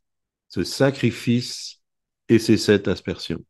[0.48, 1.80] ce sacrifice
[2.28, 3.44] et ces sept aspersions.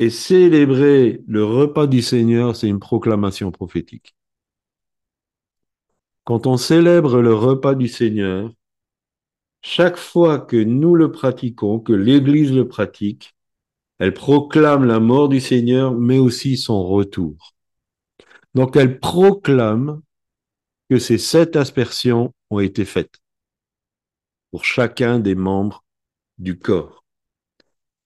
[0.00, 4.16] Et célébrer le repas du Seigneur, c'est une proclamation prophétique.
[6.24, 8.50] Quand on célèbre le repas du Seigneur,
[9.62, 13.34] chaque fois que nous le pratiquons, que l'Église le pratique,
[14.00, 17.54] elle proclame la mort du Seigneur, mais aussi son retour.
[18.54, 20.00] Donc elle proclame
[20.88, 23.20] que ces sept aspersions ont été faites
[24.50, 25.84] pour chacun des membres
[26.38, 27.04] du corps.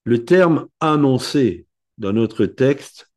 [0.02, 3.10] Le terme annoncé dans notre texte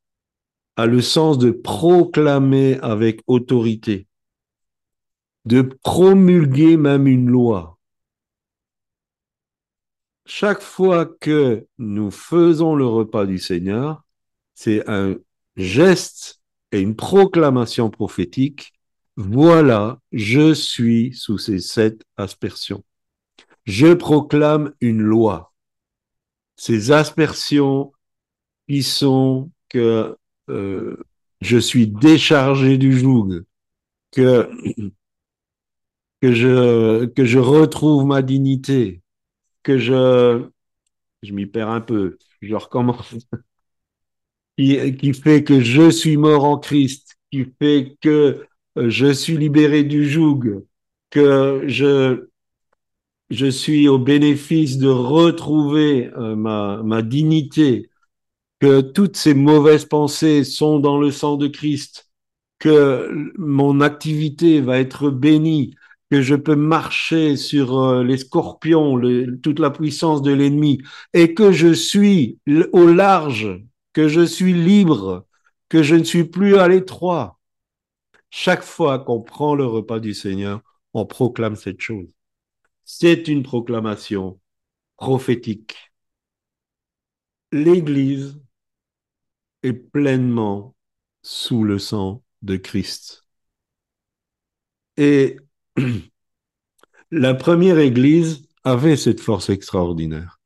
[0.76, 4.08] a le sens de proclamer avec autorité,
[5.46, 7.77] de promulguer même une loi.
[10.30, 14.04] Chaque fois que nous faisons le repas du Seigneur,
[14.56, 15.16] c'est un
[15.56, 16.42] geste
[16.74, 18.74] et une proclamation prophétique.
[19.16, 22.84] Voilà, je suis sous ces sept aspersions.
[23.64, 25.54] Je proclame une loi.
[26.58, 27.94] Ces aspersions
[28.68, 30.18] qui sont que
[30.50, 30.98] euh,
[31.40, 33.46] je suis déchargé du joug,
[34.12, 34.50] que,
[36.22, 39.02] que, je, que je retrouve ma dignité,
[39.76, 40.44] je,
[41.24, 43.14] m'y perds un peu, je recommence,
[44.58, 48.46] qui, fait que je suis mort en Christ, qui fait que
[48.78, 50.66] euh, je suis libéré du joug,
[51.10, 52.28] que je,
[53.30, 57.90] je suis au bénéfice de retrouver euh, ma dignité,
[58.60, 62.10] que toutes ces mauvaises pensées sont dans le sang de Christ,
[62.60, 65.76] que mon activité va être bénie,
[66.10, 69.00] que je peux marcher sur euh, les scorpions,
[69.44, 70.82] toute la puissance de l'ennemi,
[71.14, 72.40] et que je suis
[72.72, 73.62] au large,
[73.94, 75.28] que je suis libre,
[75.70, 77.40] que je ne suis plus à l'étroit.
[78.30, 80.62] Chaque fois qu'on prend le repas du Seigneur,
[80.94, 82.08] on proclame cette chose.
[82.86, 84.40] C'est une proclamation
[84.98, 85.76] prophétique.
[87.52, 88.40] L'Église
[89.64, 90.76] est pleinement
[91.22, 93.26] sous le sang de Christ.
[94.98, 95.38] Et
[97.12, 100.40] la première Église avait cette force extraordinaire.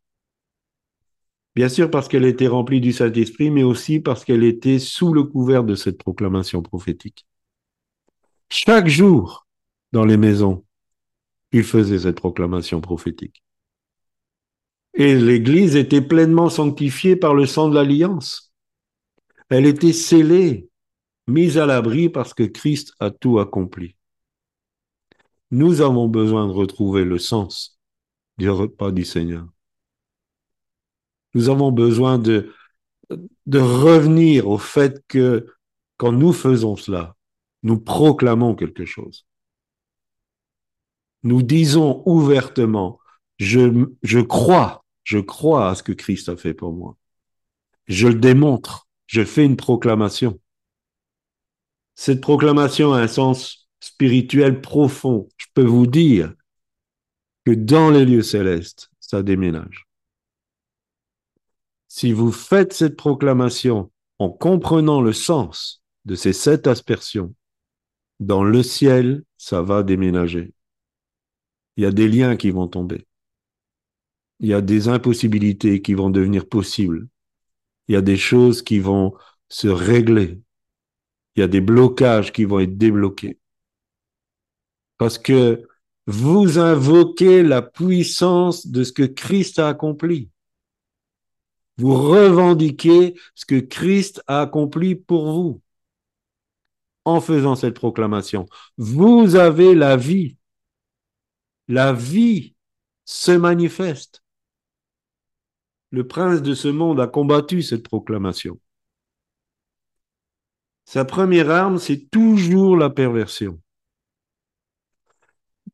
[1.56, 5.24] Bien sûr parce qu'elle était remplie du Saint-Esprit, mais aussi parce qu'elle était sous le
[5.24, 7.26] couvert de cette proclamation prophétique.
[8.50, 9.48] Chaque jour,
[9.92, 10.66] dans les maisons,
[11.52, 13.44] il faisait cette proclamation prophétique.
[14.94, 18.54] Et l'Église était pleinement sanctifiée par le sang de l'alliance.
[19.50, 20.70] Elle était scellée,
[21.28, 23.96] mise à l'abri parce que Christ a tout accompli.
[25.52, 27.80] Nous avons besoin de retrouver le sens
[28.38, 29.48] du repas du Seigneur.
[31.34, 32.54] Nous avons besoin de,
[33.46, 35.48] de revenir au fait que
[35.98, 37.16] quand nous faisons cela,
[37.64, 39.26] nous proclamons quelque chose
[41.24, 43.00] nous disons ouvertement,
[43.38, 46.98] je, je crois, je crois à ce que Christ a fait pour moi.
[47.88, 50.40] Je le démontre, je fais une proclamation.
[51.96, 55.28] Cette proclamation a un sens spirituel profond.
[55.38, 56.34] Je peux vous dire
[57.46, 59.88] que dans les lieux célestes, ça déménage.
[61.90, 67.36] Si vous faites cette proclamation en comprenant le sens de ces sept aspersions,
[68.22, 70.54] dans le ciel, ça va déménager
[71.82, 73.08] il y a des liens qui vont tomber.
[74.40, 77.08] Il y a des impossibilités qui vont devenir possibles.
[77.88, 79.16] Il y a des choses qui vont
[79.50, 80.40] se régler.
[81.36, 83.40] Il y a des blocages qui vont être débloqués.
[85.02, 85.68] Parce que
[86.06, 90.30] vous invoquez la puissance de ce que Christ a accompli.
[91.78, 95.60] Vous revendiquez ce que Christ a accompli pour vous
[97.04, 98.46] en faisant cette proclamation.
[98.78, 100.38] Vous avez la vie
[101.68, 102.54] la vie
[103.04, 104.24] se manifeste.
[105.90, 108.60] Le prince de ce monde a combattu cette proclamation.
[110.86, 113.60] Sa première arme, c'est toujours la perversion.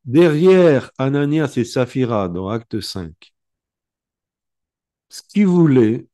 [0.08, 3.34] Derrière Ananias et Saphira dans Acte 5,
[5.10, 6.06] ce qu'il voulait,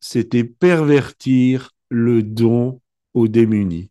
[0.00, 2.82] c'était pervertir le don
[3.14, 3.90] aux démunis.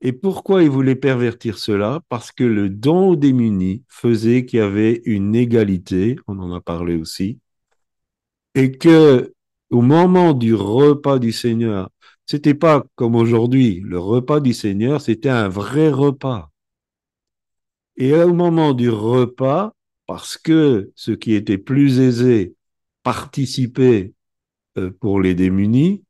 [0.00, 2.00] Et pourquoi il voulait pervertir cela?
[2.08, 6.62] Parce que le don aux démunis faisait qu'il y avait une égalité, on en a
[6.62, 7.38] parlé aussi,
[8.54, 9.34] et que
[9.70, 11.90] au moment du repas du Seigneur,
[12.24, 16.50] c'était pas comme aujourd'hui, le repas du Seigneur, c'était un vrai repas.
[17.96, 19.74] Et au moment du repas,
[20.06, 22.54] parce que ceux qui étaient plus aisés
[23.02, 24.14] participer
[24.78, 26.04] euh, pour les démunis,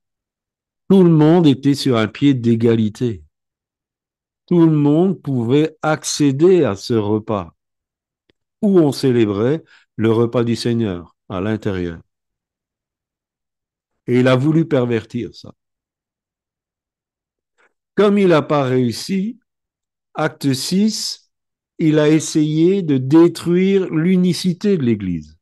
[0.88, 3.22] tout le monde était sur un pied d'égalité.
[4.46, 7.54] Tout le monde pouvait accéder à ce repas
[8.62, 9.64] où on célébrait
[9.96, 12.00] le repas du Seigneur à l'intérieur.
[14.06, 15.52] Et il a voulu pervertir ça.
[17.94, 19.38] Comme il n'a pas réussi,
[20.14, 21.25] acte 6,
[21.78, 25.36] il a essayé de détruire l'unicité de l'Église.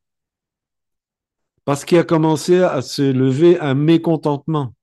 [1.64, 4.74] Parce qu'il a commencé à se lever un mécontentement.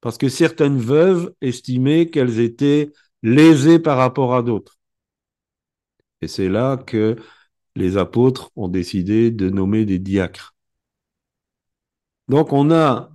[0.00, 2.92] Parce que certaines veuves estimaient qu'elles étaient
[3.22, 4.78] lésées par rapport à d'autres.
[6.20, 7.16] Et c'est là que
[7.74, 10.54] les apôtres ont décidé de nommer des diacres.
[12.28, 13.10] Donc on a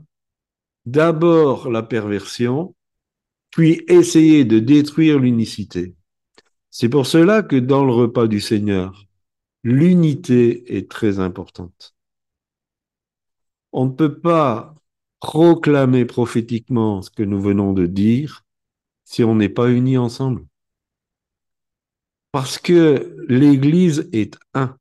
[0.85, 2.75] d'abord la perversion,
[3.51, 5.95] puis essayer de détruire l'unicité.
[6.71, 9.07] C'est pour cela que dans le repas du Seigneur,
[9.63, 11.95] l'unité est très importante.
[13.71, 14.75] On ne peut pas
[15.19, 18.45] proclamer prophétiquement ce que nous venons de dire
[19.03, 20.45] si on n'est pas unis ensemble.
[22.31, 24.77] Parce que l'Église est un.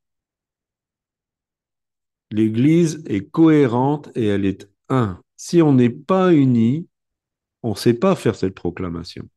[2.30, 5.22] L'Église est cohérente et elle est un.
[5.36, 6.86] Si on n'est pas unis,
[7.62, 9.28] on ne sait pas faire cette proclamation.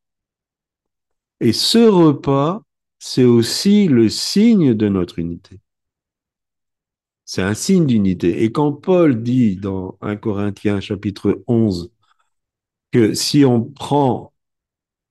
[1.42, 2.62] Et ce repas,
[3.00, 5.58] c'est aussi le signe de notre unité.
[7.24, 8.44] C'est un signe d'unité.
[8.44, 11.90] Et quand Paul dit dans 1 Corinthiens chapitre 11
[12.92, 14.32] que si on prend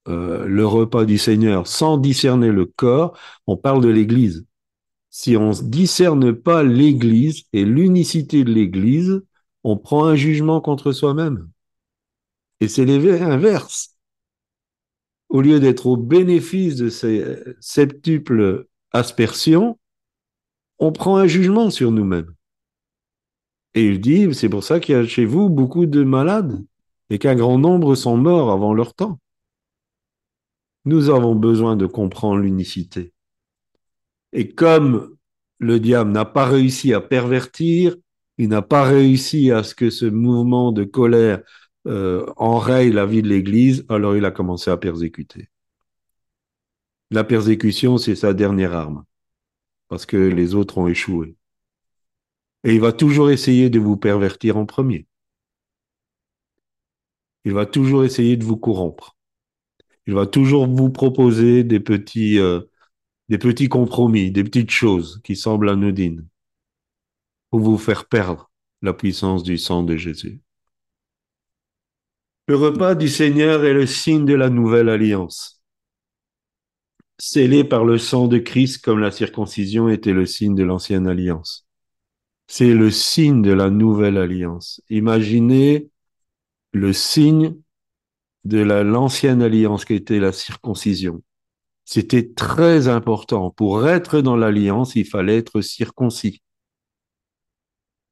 [0.08, 4.46] euh, le repas du Seigneur sans discerner le corps, on parle de l'Église.
[5.10, 9.22] Si on ne discerne pas l'Église et l'unicité de l'Église,
[9.66, 11.50] on prend un jugement contre soi-même.
[12.62, 13.91] Et c'est l'inverse.
[15.32, 19.80] Au lieu d'être au bénéfice de ces septuples aspersions,
[20.78, 22.34] on prend un jugement sur nous-mêmes.
[23.74, 26.62] Et il dit, c'est pour ça qu'il y a chez vous beaucoup de malades
[27.10, 29.20] et qu'un grand nombre sont morts avant leur temps.
[30.84, 33.14] Nous avons besoin de comprendre l'unicité.
[34.34, 35.16] Et comme
[35.60, 37.96] le diable n'a pas réussi à pervertir,
[38.38, 41.42] il n'a pas réussi à ce que ce mouvement de colère
[41.88, 45.50] euh, enraye la vie de l'Église, alors il a commencé à persécuter.
[47.10, 49.04] La persécution, c'est sa dernière arme,
[49.90, 51.36] parce que les autres ont échoué.
[52.64, 55.08] Et il va toujours essayer de vous pervertir en premier.
[57.44, 59.18] Il va toujours essayer de vous corrompre.
[60.08, 62.62] Il va toujours vous proposer des petits, euh,
[63.30, 66.28] des petits compromis, des petites choses qui semblent anodines
[67.50, 68.52] pour vous faire perdre
[68.82, 70.42] la puissance du sang de Jésus.
[72.48, 75.62] Le repas du Seigneur est le signe de la nouvelle alliance,
[77.18, 81.68] scellé par le sang de Christ comme la circoncision était le signe de l'ancienne alliance.
[82.48, 84.82] C'est le signe de la nouvelle alliance.
[84.90, 85.90] Imaginez
[86.74, 87.56] le signe
[88.44, 91.22] de l'ancienne alliance qui était la circoncision.
[91.86, 93.52] C'était très important.
[93.52, 96.42] Pour être dans l'alliance, il fallait être circoncis.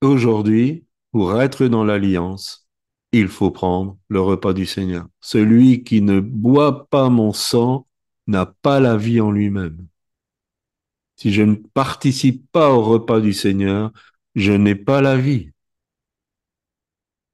[0.01, 2.68] Aujourd'hui, pour être dans l'alliance,
[3.11, 5.07] il faut prendre le repas du Seigneur.
[5.21, 7.87] Celui qui ne boit pas mon sang
[8.27, 9.87] n'a pas la vie en lui-même.
[11.15, 13.91] Si je ne participe pas au repas du Seigneur,
[14.35, 15.51] je n'ai pas la vie.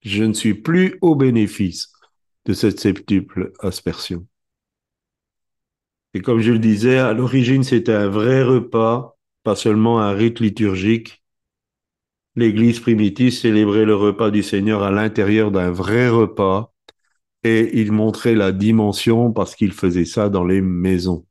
[0.01, 1.91] Je ne suis plus au bénéfice
[2.45, 4.25] de cette septuple aspersion.
[6.13, 10.39] Et comme je le disais, à l'origine, c'était un vrai repas, pas seulement un rite
[10.39, 11.24] liturgique.
[12.35, 16.73] L'Église primitive célébrait le repas du Seigneur à l'intérieur d'un vrai repas
[17.43, 21.25] et il montrait la dimension parce qu'il faisait ça dans les maisons.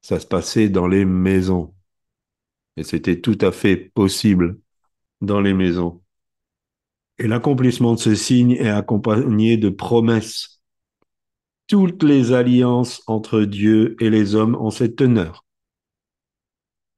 [0.00, 1.74] Ça se passait dans les maisons.
[2.76, 4.58] Et c'était tout à fait possible
[5.20, 6.02] dans les maisons.
[7.18, 10.62] Et l'accomplissement de ce signe est accompagné de promesses.
[11.66, 15.44] Toutes les alliances entre Dieu et les hommes ont cette teneur.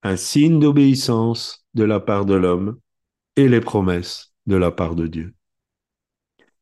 [0.03, 2.79] Un signe d'obéissance de la part de l'homme
[3.37, 5.35] et les promesses de la part de Dieu.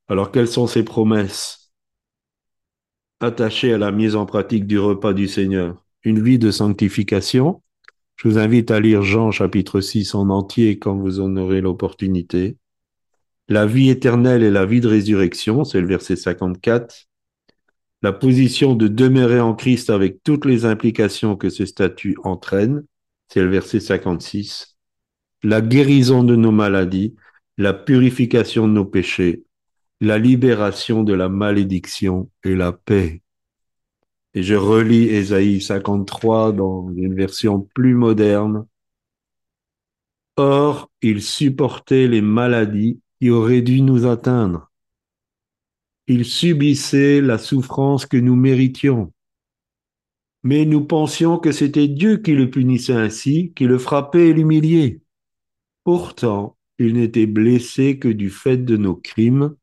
[0.08, 1.72] Alors quelles sont ces promesses
[3.20, 5.84] attachées à la mise en pratique du repas du Seigneur?
[6.02, 7.62] Une vie de sanctification.
[8.16, 12.58] Je vous invite à lire Jean chapitre 6 en entier quand vous en aurez l'opportunité
[13.50, 17.08] la vie éternelle et la vie de résurrection, c'est le verset 54.
[18.00, 22.84] La position de demeurer en Christ avec toutes les implications que ce statut entraîne,
[23.32, 24.76] c'est le verset 56.
[25.42, 27.14] La guérison de nos maladies,
[27.56, 29.44] la purification de nos péchés,
[30.00, 33.22] la libération de la malédiction et la paix.
[34.34, 38.66] Et je relis Ésaïe 53 dans une version plus moderne.
[40.36, 44.70] Or, il supportait les maladies qui auraient dû nous atteindre.
[46.06, 49.12] Il subissait la souffrance que nous méritions.
[50.42, 55.00] Mais nous pensions que c'était Dieu qui le punissait ainsi, qui le frappait et l'humiliait.
[55.84, 59.54] Pourtant, il n'était blessé que du fait de nos crimes,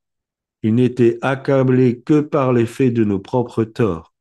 [0.63, 4.13] il n'était accablé que par l'effet de nos propres torts.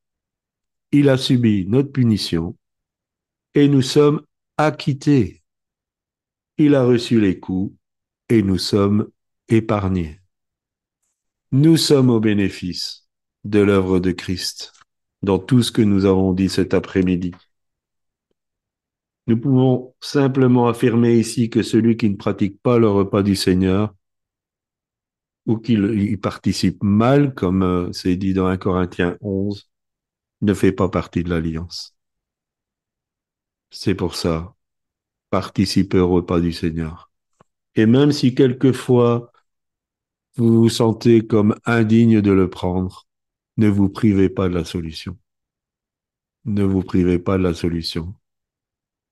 [0.92, 2.56] Il a subi notre punition
[3.54, 4.22] et nous sommes
[4.56, 5.42] acquittés.
[6.58, 7.74] Il a reçu les coups
[8.28, 9.08] et nous sommes
[9.48, 10.20] épargnés.
[11.52, 13.08] Nous sommes au bénéfice
[13.44, 14.75] de l'œuvre de Christ
[15.26, 17.32] dans tout ce que nous avons dit cet après-midi.
[19.26, 23.94] Nous pouvons simplement affirmer ici que celui qui ne pratique pas le repas du Seigneur
[25.46, 29.68] ou qu'il y participe mal, comme euh, c'est dit dans 1 Corinthiens 11,
[30.42, 31.96] ne fait pas partie de l'alliance.
[33.70, 34.54] C'est pour ça,
[35.30, 37.10] participez au repas du Seigneur.
[37.74, 39.32] Et même si quelquefois
[40.36, 43.05] vous vous sentez comme indigne de le prendre,
[43.56, 45.18] ne vous privez pas de la solution.
[46.44, 48.14] Ne vous privez pas de la solution.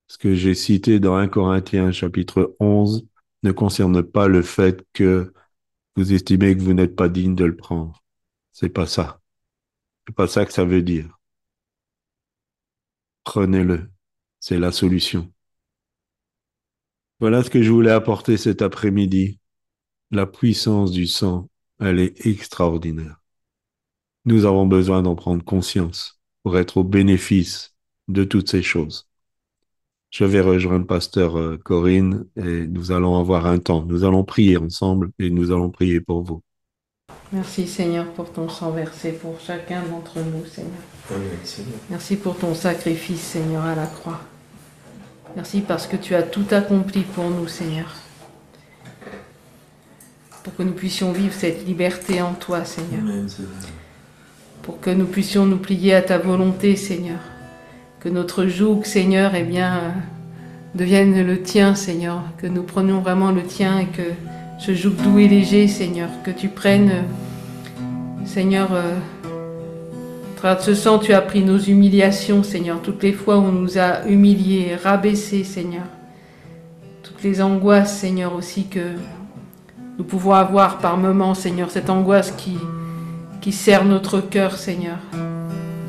[0.09, 3.07] Ce que j'ai cité dans 1 Corinthiens chapitre 11
[3.43, 5.33] ne concerne pas le fait que
[5.97, 8.03] vous estimez que vous n'êtes pas digne de le prendre.
[8.53, 9.21] C'est pas ça.
[10.07, 11.19] C'est pas ça que ça veut dire.
[13.25, 13.91] Prenez-le.
[14.41, 15.33] C'est la solution.
[17.21, 19.41] Voilà ce que je voulais apporter cet après-midi.
[20.11, 21.49] La puissance du sang,
[21.81, 23.24] elle est extraordinaire.
[24.27, 27.75] Nous avons besoin d'en prendre conscience pour être au bénéfice
[28.09, 29.07] de toutes ces choses.
[30.11, 33.85] Je vais rejoindre pasteur euh, Corinne et nous allons avoir un temps.
[33.85, 36.41] Nous allons prier ensemble et nous allons prier pour vous.
[37.33, 40.71] Merci Seigneur pour ton sang versé pour chacun d'entre nous, Seigneur.
[41.91, 44.21] Merci pour ton sacrifice, Seigneur, à la croix.
[45.35, 47.93] Merci parce que tu as tout accompli pour nous, Seigneur.
[50.45, 53.03] Pour que nous puissions vivre cette liberté en toi, Seigneur.
[54.65, 57.19] Pour que nous puissions nous plier à ta volonté, Seigneur.
[58.01, 59.91] Que notre joug, Seigneur, eh bien, euh,
[60.75, 62.23] devienne le tien, Seigneur.
[62.39, 64.03] Que nous prenions vraiment le tien et que
[64.59, 68.95] ce joug doux et léger, Seigneur, que tu prennes, euh, Seigneur, euh,
[70.61, 74.07] ce sang, tu as pris nos humiliations, Seigneur, toutes les fois où on nous a
[74.07, 75.85] humiliés, rabaissés, Seigneur.
[77.03, 78.81] Toutes les angoisses, Seigneur, aussi que
[79.99, 82.57] nous pouvons avoir par moments, Seigneur, cette angoisse qui,
[83.45, 84.97] qui serre notre cœur, Seigneur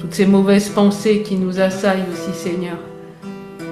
[0.05, 2.77] toutes ces mauvaises pensées qui nous assaillent aussi, Seigneur.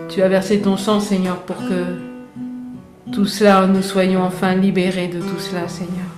[0.10, 5.20] Tu as versé ton sang, Seigneur, pour que tout cela, nous soyons enfin libérés de
[5.20, 6.10] tout cela, Seigneur.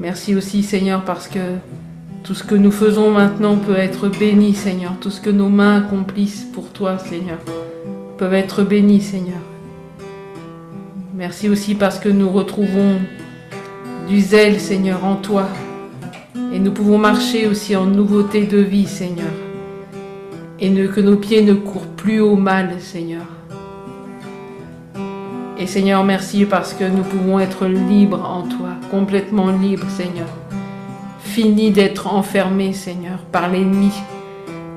[0.00, 1.38] Merci aussi, Seigneur, parce que
[2.24, 4.94] tout ce que nous faisons maintenant peut être béni, Seigneur.
[5.00, 7.38] Tout ce que nos mains accomplissent pour toi, Seigneur,
[8.16, 9.38] peuvent être bénis, Seigneur.
[11.14, 12.96] Merci aussi parce que nous retrouvons
[14.08, 15.46] du zèle, Seigneur, en toi.
[16.52, 19.32] Et nous pouvons marcher aussi en nouveauté de vie, Seigneur.
[20.60, 23.26] Et que nos pieds ne courent plus au mal, Seigneur.
[25.58, 30.28] Et Seigneur, merci parce que nous pouvons être libres en toi, complètement libres, Seigneur.
[31.20, 33.92] Fini d'être enfermés, Seigneur, par l'ennemi.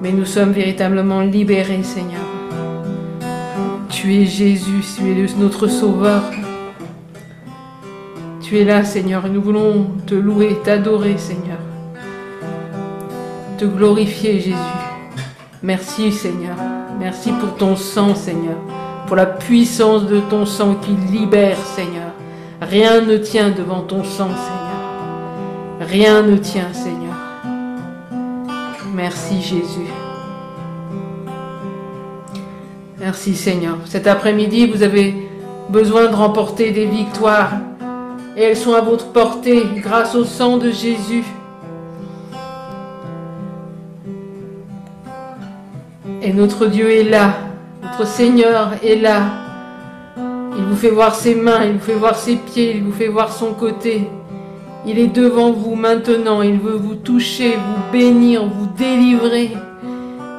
[0.02, 2.22] Mais nous sommes véritablement libérés, Seigneur.
[3.90, 6.24] Tu es Jésus, tu es notre Sauveur.
[8.52, 11.58] Tu es là, Seigneur, et nous voulons te louer, t'adorer, Seigneur.
[13.58, 14.58] Te glorifier, Jésus.
[15.64, 16.58] Merci, Seigneur.
[17.00, 18.58] Merci pour ton sang, Seigneur.
[19.08, 22.12] Pour la puissance de ton sang qui libère, Seigneur.
[22.60, 25.90] Rien ne tient devant ton sang, Seigneur.
[25.90, 27.16] Rien ne tient, Seigneur.
[28.94, 29.92] Merci, Jésus.
[33.00, 33.78] Merci, Seigneur.
[33.86, 35.30] Cet après-midi, vous avez
[35.70, 37.52] besoin de remporter des victoires
[38.38, 41.26] et elles sont à votre portée grâce au sang de Jésus.
[46.22, 47.34] Et notre Dieu est là,
[47.84, 49.24] notre Seigneur est là.
[50.58, 53.08] Il vous fait voir ses mains, il vous fait voir ses pieds, il vous fait
[53.08, 54.08] voir son côté.
[54.86, 59.52] Il est devant vous maintenant, il veut vous toucher, vous bénir, vous délivrer.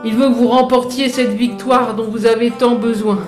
[0.05, 3.19] Il veut que vous remportiez cette victoire dont vous avez tant besoin.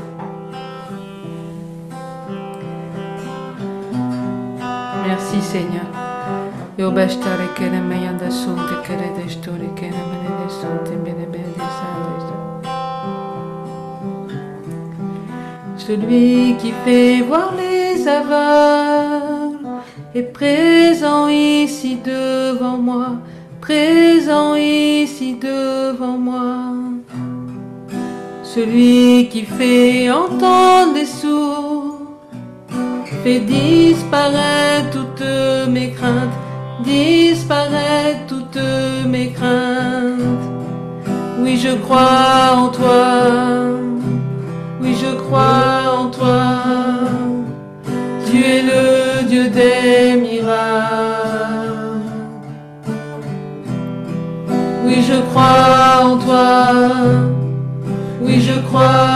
[5.42, 5.86] Seigneur.
[15.86, 19.68] Celui qui fait voir les aveugles
[20.14, 23.16] est présent ici devant moi,
[23.60, 26.72] présent ici devant moi.
[28.42, 31.83] Celui qui fait entendre les sourds,
[33.24, 36.38] fait disparaître toutes mes craintes,
[36.84, 38.68] disparaître toutes
[39.08, 40.46] mes craintes.
[41.40, 43.02] Oui, je crois en toi,
[44.82, 46.42] oui, je crois en toi.
[48.26, 51.64] Tu es le Dieu des miracles.
[54.84, 56.46] Oui, je crois en toi.
[58.20, 59.13] Oui, je crois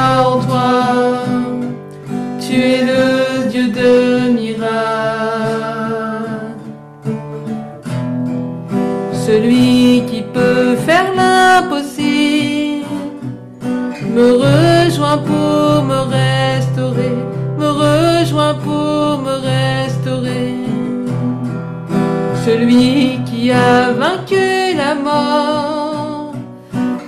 [23.52, 26.34] a vaincu la mort,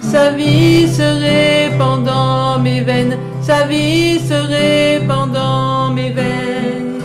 [0.01, 7.01] sa vie se répand dans mes veines, sa vie se répand dans mes veines.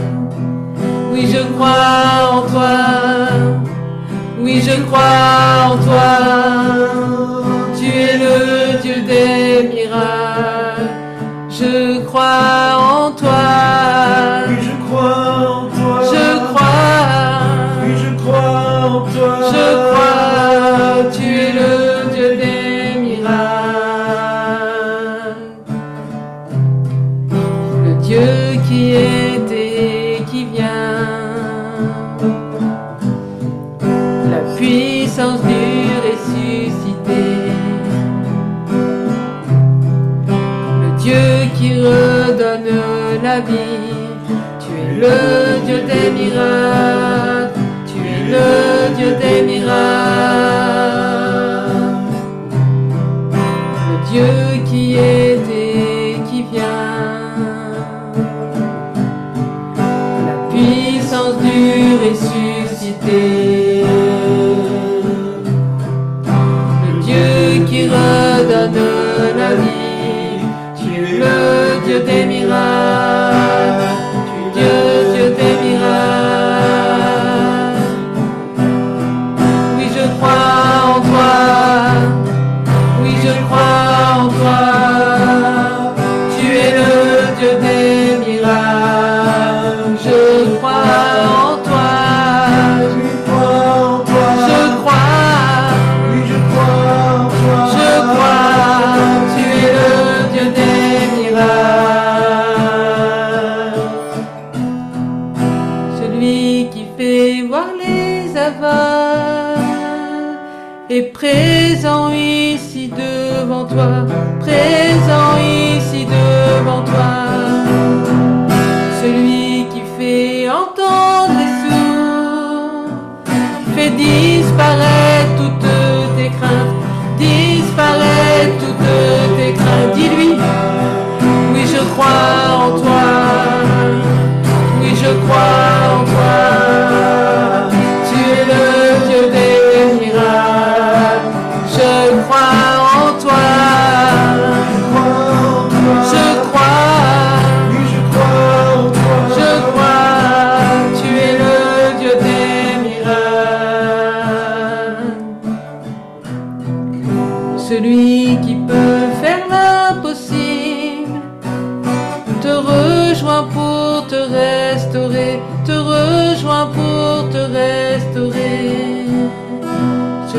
[1.11, 2.77] Oui, je crois en toi,
[4.39, 6.13] oui, je crois en toi.
[7.77, 9.74] Tu es le Dieu des
[47.87, 48.49] Tu es le
[48.95, 49.75] Dieu des miracles.
[53.89, 54.33] Le Dieu
[54.65, 57.35] qui était qui vient.
[60.27, 61.59] La puissance du
[62.03, 63.23] ressuscité.
[66.83, 68.81] Le Dieu qui redonne
[69.37, 70.41] la vie.
[70.77, 71.37] Tu es le
[71.85, 72.84] Dieu des miracles.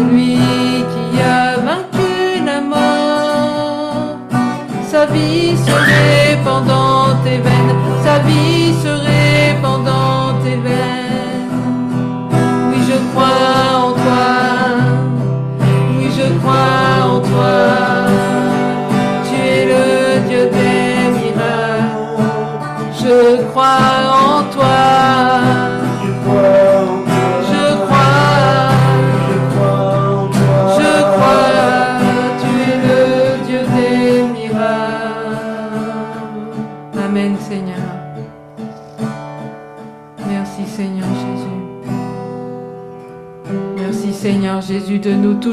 [0.07, 0.37] Celui
[0.93, 4.19] qui a vaincu la mort,
[4.89, 9.06] sa vie se répand dans tes veines, sa vie se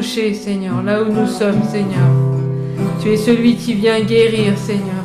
[0.02, 2.10] Seigneur, là où nous sommes, Seigneur.
[3.02, 5.04] Tu es celui qui vient guérir, Seigneur.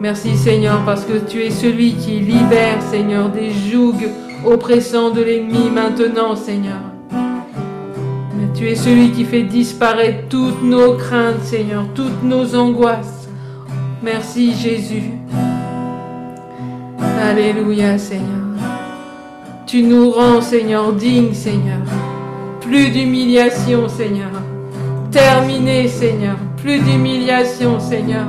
[0.00, 4.08] Merci, Seigneur, parce que tu es celui qui libère, Seigneur, des jougs
[4.44, 6.80] oppressants de l'ennemi maintenant, Seigneur.
[8.54, 13.28] Tu es celui qui fait disparaître toutes nos craintes, Seigneur, toutes nos angoisses.
[14.02, 15.10] Merci Jésus.
[17.22, 18.46] Alléluia, Seigneur.
[19.66, 21.80] Tu nous rends, Seigneur, dignes, Seigneur.
[22.66, 24.30] Plus d'humiliation, Seigneur.
[25.12, 26.36] Terminé, Seigneur.
[26.56, 28.26] Plus d'humiliation, Seigneur.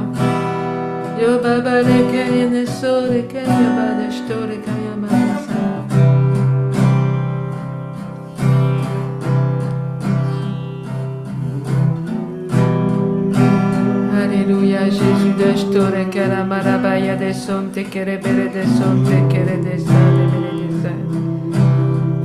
[14.23, 19.33] Alléluia, Jésus de shto le kaya marabaya de son te kere bere de son te
[19.33, 19.67] kere de.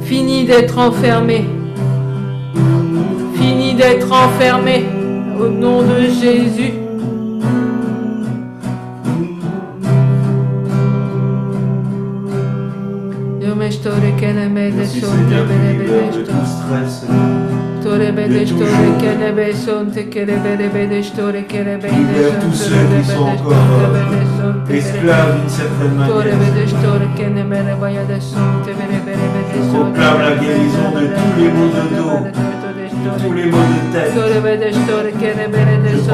[0.04, 1.61] Fini d'être enfermé.
[3.82, 4.84] D'être enfermé.
[5.40, 6.74] Au nom de Jésus.
[14.76, 17.06] Merci Seigneur libère de tout stress.
[21.90, 23.96] Libère tous ceux qui sont encore
[24.70, 26.14] esclaves d'une certaine manière.
[29.52, 32.18] Je proclame la guérison de tous les maux de dos,
[33.10, 34.12] tous les maux de tête.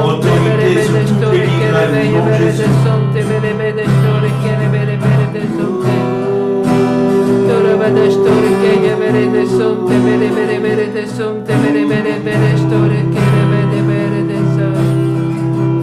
[0.03, 2.63] Autorité sur toutes les nom Jésus.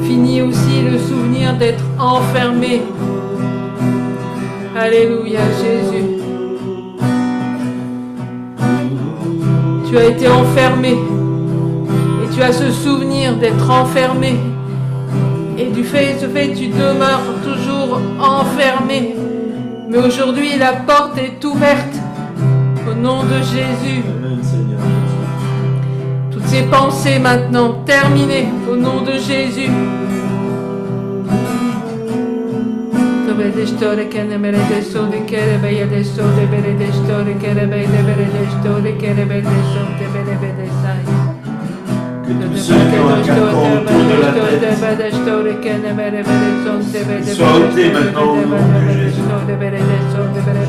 [0.07, 2.83] Fini aussi le souvenir d'être enfermé.
[4.79, 6.16] Alléluia Jésus.
[9.89, 14.37] Tu as été enfermé et tu as ce souvenir d'être enfermé.
[15.57, 19.15] Et du fait, ce fait, tu demeures toujours enfermé.
[19.89, 21.95] Mais aujourd'hui, la porte est ouverte
[22.91, 24.03] au nom de Jésus.
[24.19, 24.81] Amen Seigneur.
[26.33, 29.71] Toutes ces pensées maintenant terminées au nom de Jésus.
[33.57, 36.77] Dove de store che ne mere de so de kere be de so de bere
[36.77, 40.51] de store kere be de bere de store kere be de so de bere be
[40.59, 41.01] de sai.
[42.27, 43.47] Que tous ceux qui ont un carcan
[43.81, 44.75] autour de la tête
[47.35, 49.25] soient ôtés maintenant au nom de Jésus.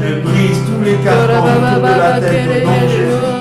[0.02, 3.37] Je brise tous les carcans autour de la tête au nom de Jésus.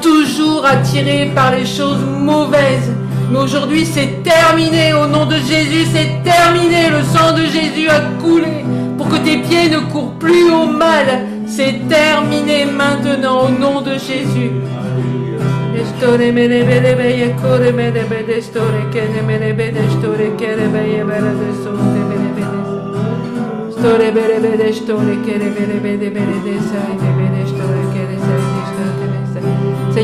[0.00, 2.90] Toujours attiré par les choses mauvaises.
[3.30, 4.92] Mais aujourd'hui, c'est terminé.
[4.94, 6.90] Au nom de Jésus, c'est terminé.
[6.90, 8.64] Le sang de Jésus a coulé
[8.96, 11.06] pour que tes pieds ne courent plus au mal.
[11.46, 14.50] C'est terminé maintenant au nom de Jésus.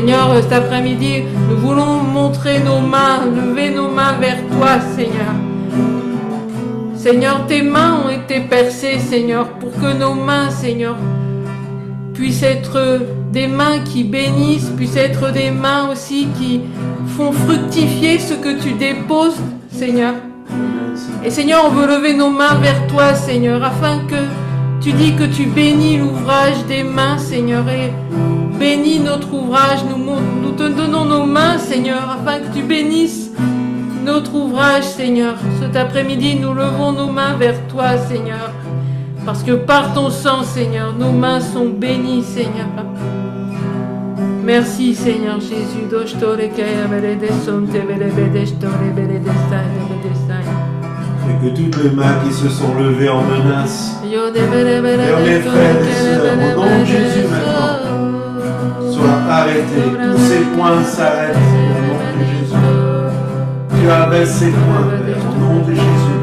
[0.07, 5.35] Seigneur, cet après-midi, nous voulons montrer nos mains, lever nos mains vers toi, Seigneur.
[6.95, 10.95] Seigneur, tes mains ont été percées, Seigneur, pour que nos mains, Seigneur,
[12.13, 13.01] puissent être
[13.33, 16.61] des mains qui bénissent, puissent être des mains aussi qui
[17.17, 20.13] font fructifier ce que tu déposes, Seigneur.
[21.25, 24.23] Et Seigneur, on veut lever nos mains vers toi, Seigneur, afin que
[24.79, 27.91] tu dis que tu bénis l'ouvrage des mains, Seigneur, et
[28.57, 29.79] bénis notre ouvrage.
[29.89, 33.31] Nous, te donnons nos mains, Seigneur, afin que tu bénisses
[34.05, 35.35] notre ouvrage, Seigneur.
[35.61, 38.51] Cet après-midi, nous levons nos mains vers toi, Seigneur.
[39.25, 42.67] Parce que par ton sang, Seigneur, nos mains sont bénies, Seigneur.
[44.43, 45.83] Merci, Seigneur Jésus.
[51.29, 55.93] Et que toutes les mains qui se sont levées en menace vers mes frères et
[55.93, 57.66] sœurs, au nom de Jésus maintenant,
[59.37, 59.89] arrêtées.
[60.11, 62.55] Tous ces points s'arrêtent au nom de Jésus.
[63.79, 66.17] Tu abaisse ces points, Père, au nom de Jésus.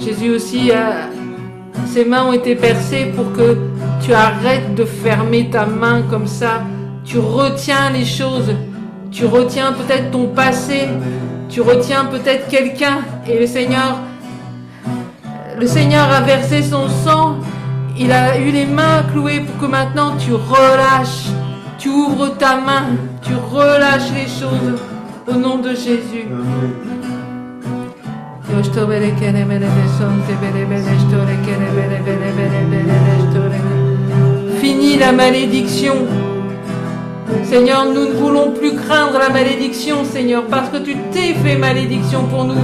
[0.00, 1.08] Jésus aussi, a,
[1.86, 3.71] ses mains ont été percées pour que
[4.02, 6.62] tu arrêtes de fermer ta main comme ça.
[7.04, 8.52] Tu retiens les choses.
[9.12, 10.88] Tu retiens peut-être ton passé.
[11.48, 12.98] Tu retiens peut-être quelqu'un.
[13.28, 13.98] Et le Seigneur,
[15.58, 17.36] le Seigneur a versé son sang.
[17.96, 21.28] Il a eu les mains clouées pour que maintenant tu relâches.
[21.78, 22.96] Tu ouvres ta main.
[23.22, 24.80] Tu relâches les choses
[25.28, 26.26] au nom de Jésus.
[34.62, 35.94] Fini la malédiction.
[37.42, 42.26] Seigneur, nous ne voulons plus craindre la malédiction, Seigneur, parce que tu t'es fait malédiction
[42.26, 42.54] pour nous.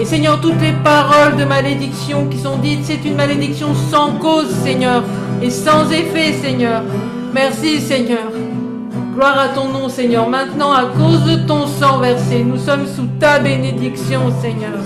[0.00, 4.48] Et Seigneur, toutes les paroles de malédiction qui sont dites, c'est une malédiction sans cause,
[4.64, 5.02] Seigneur,
[5.42, 6.82] et sans effet, Seigneur.
[7.34, 8.32] Merci, Seigneur.
[9.14, 10.30] Gloire à ton nom, Seigneur.
[10.30, 14.78] Maintenant, à cause de ton sang versé, nous sommes sous ta bénédiction, Seigneur.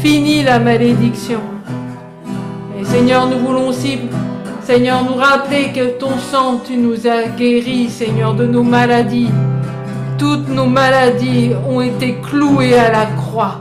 [0.00, 1.40] Fini la malédiction.
[2.80, 3.98] Et Seigneur, nous voulons aussi,
[4.66, 9.30] Seigneur, nous rappeler que ton sang, tu nous as guéris, Seigneur, de nos maladies.
[10.18, 13.60] Toutes nos maladies ont été clouées à la croix.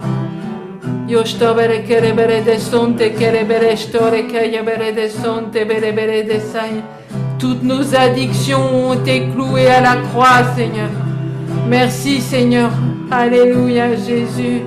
[7.37, 10.89] Toutes nos addictions ont été clouées à la croix, Seigneur.
[11.69, 12.71] Merci, Seigneur.
[13.11, 14.63] Alléluia, Jésus.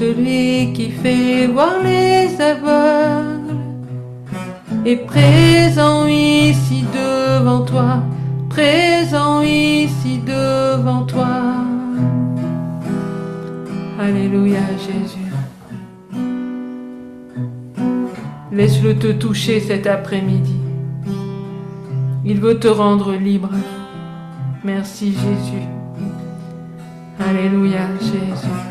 [0.00, 3.54] Celui qui fait voir les aveugles
[4.86, 8.02] est présent ici devant toi,
[8.48, 11.42] présent ici devant toi.
[14.00, 15.30] Alléluia Jésus.
[18.52, 20.56] Laisse-le te toucher cet après-midi.
[22.24, 23.50] Il veut te rendre libre.
[24.64, 25.66] Merci Jésus.
[27.18, 28.69] Alléluia Jésus.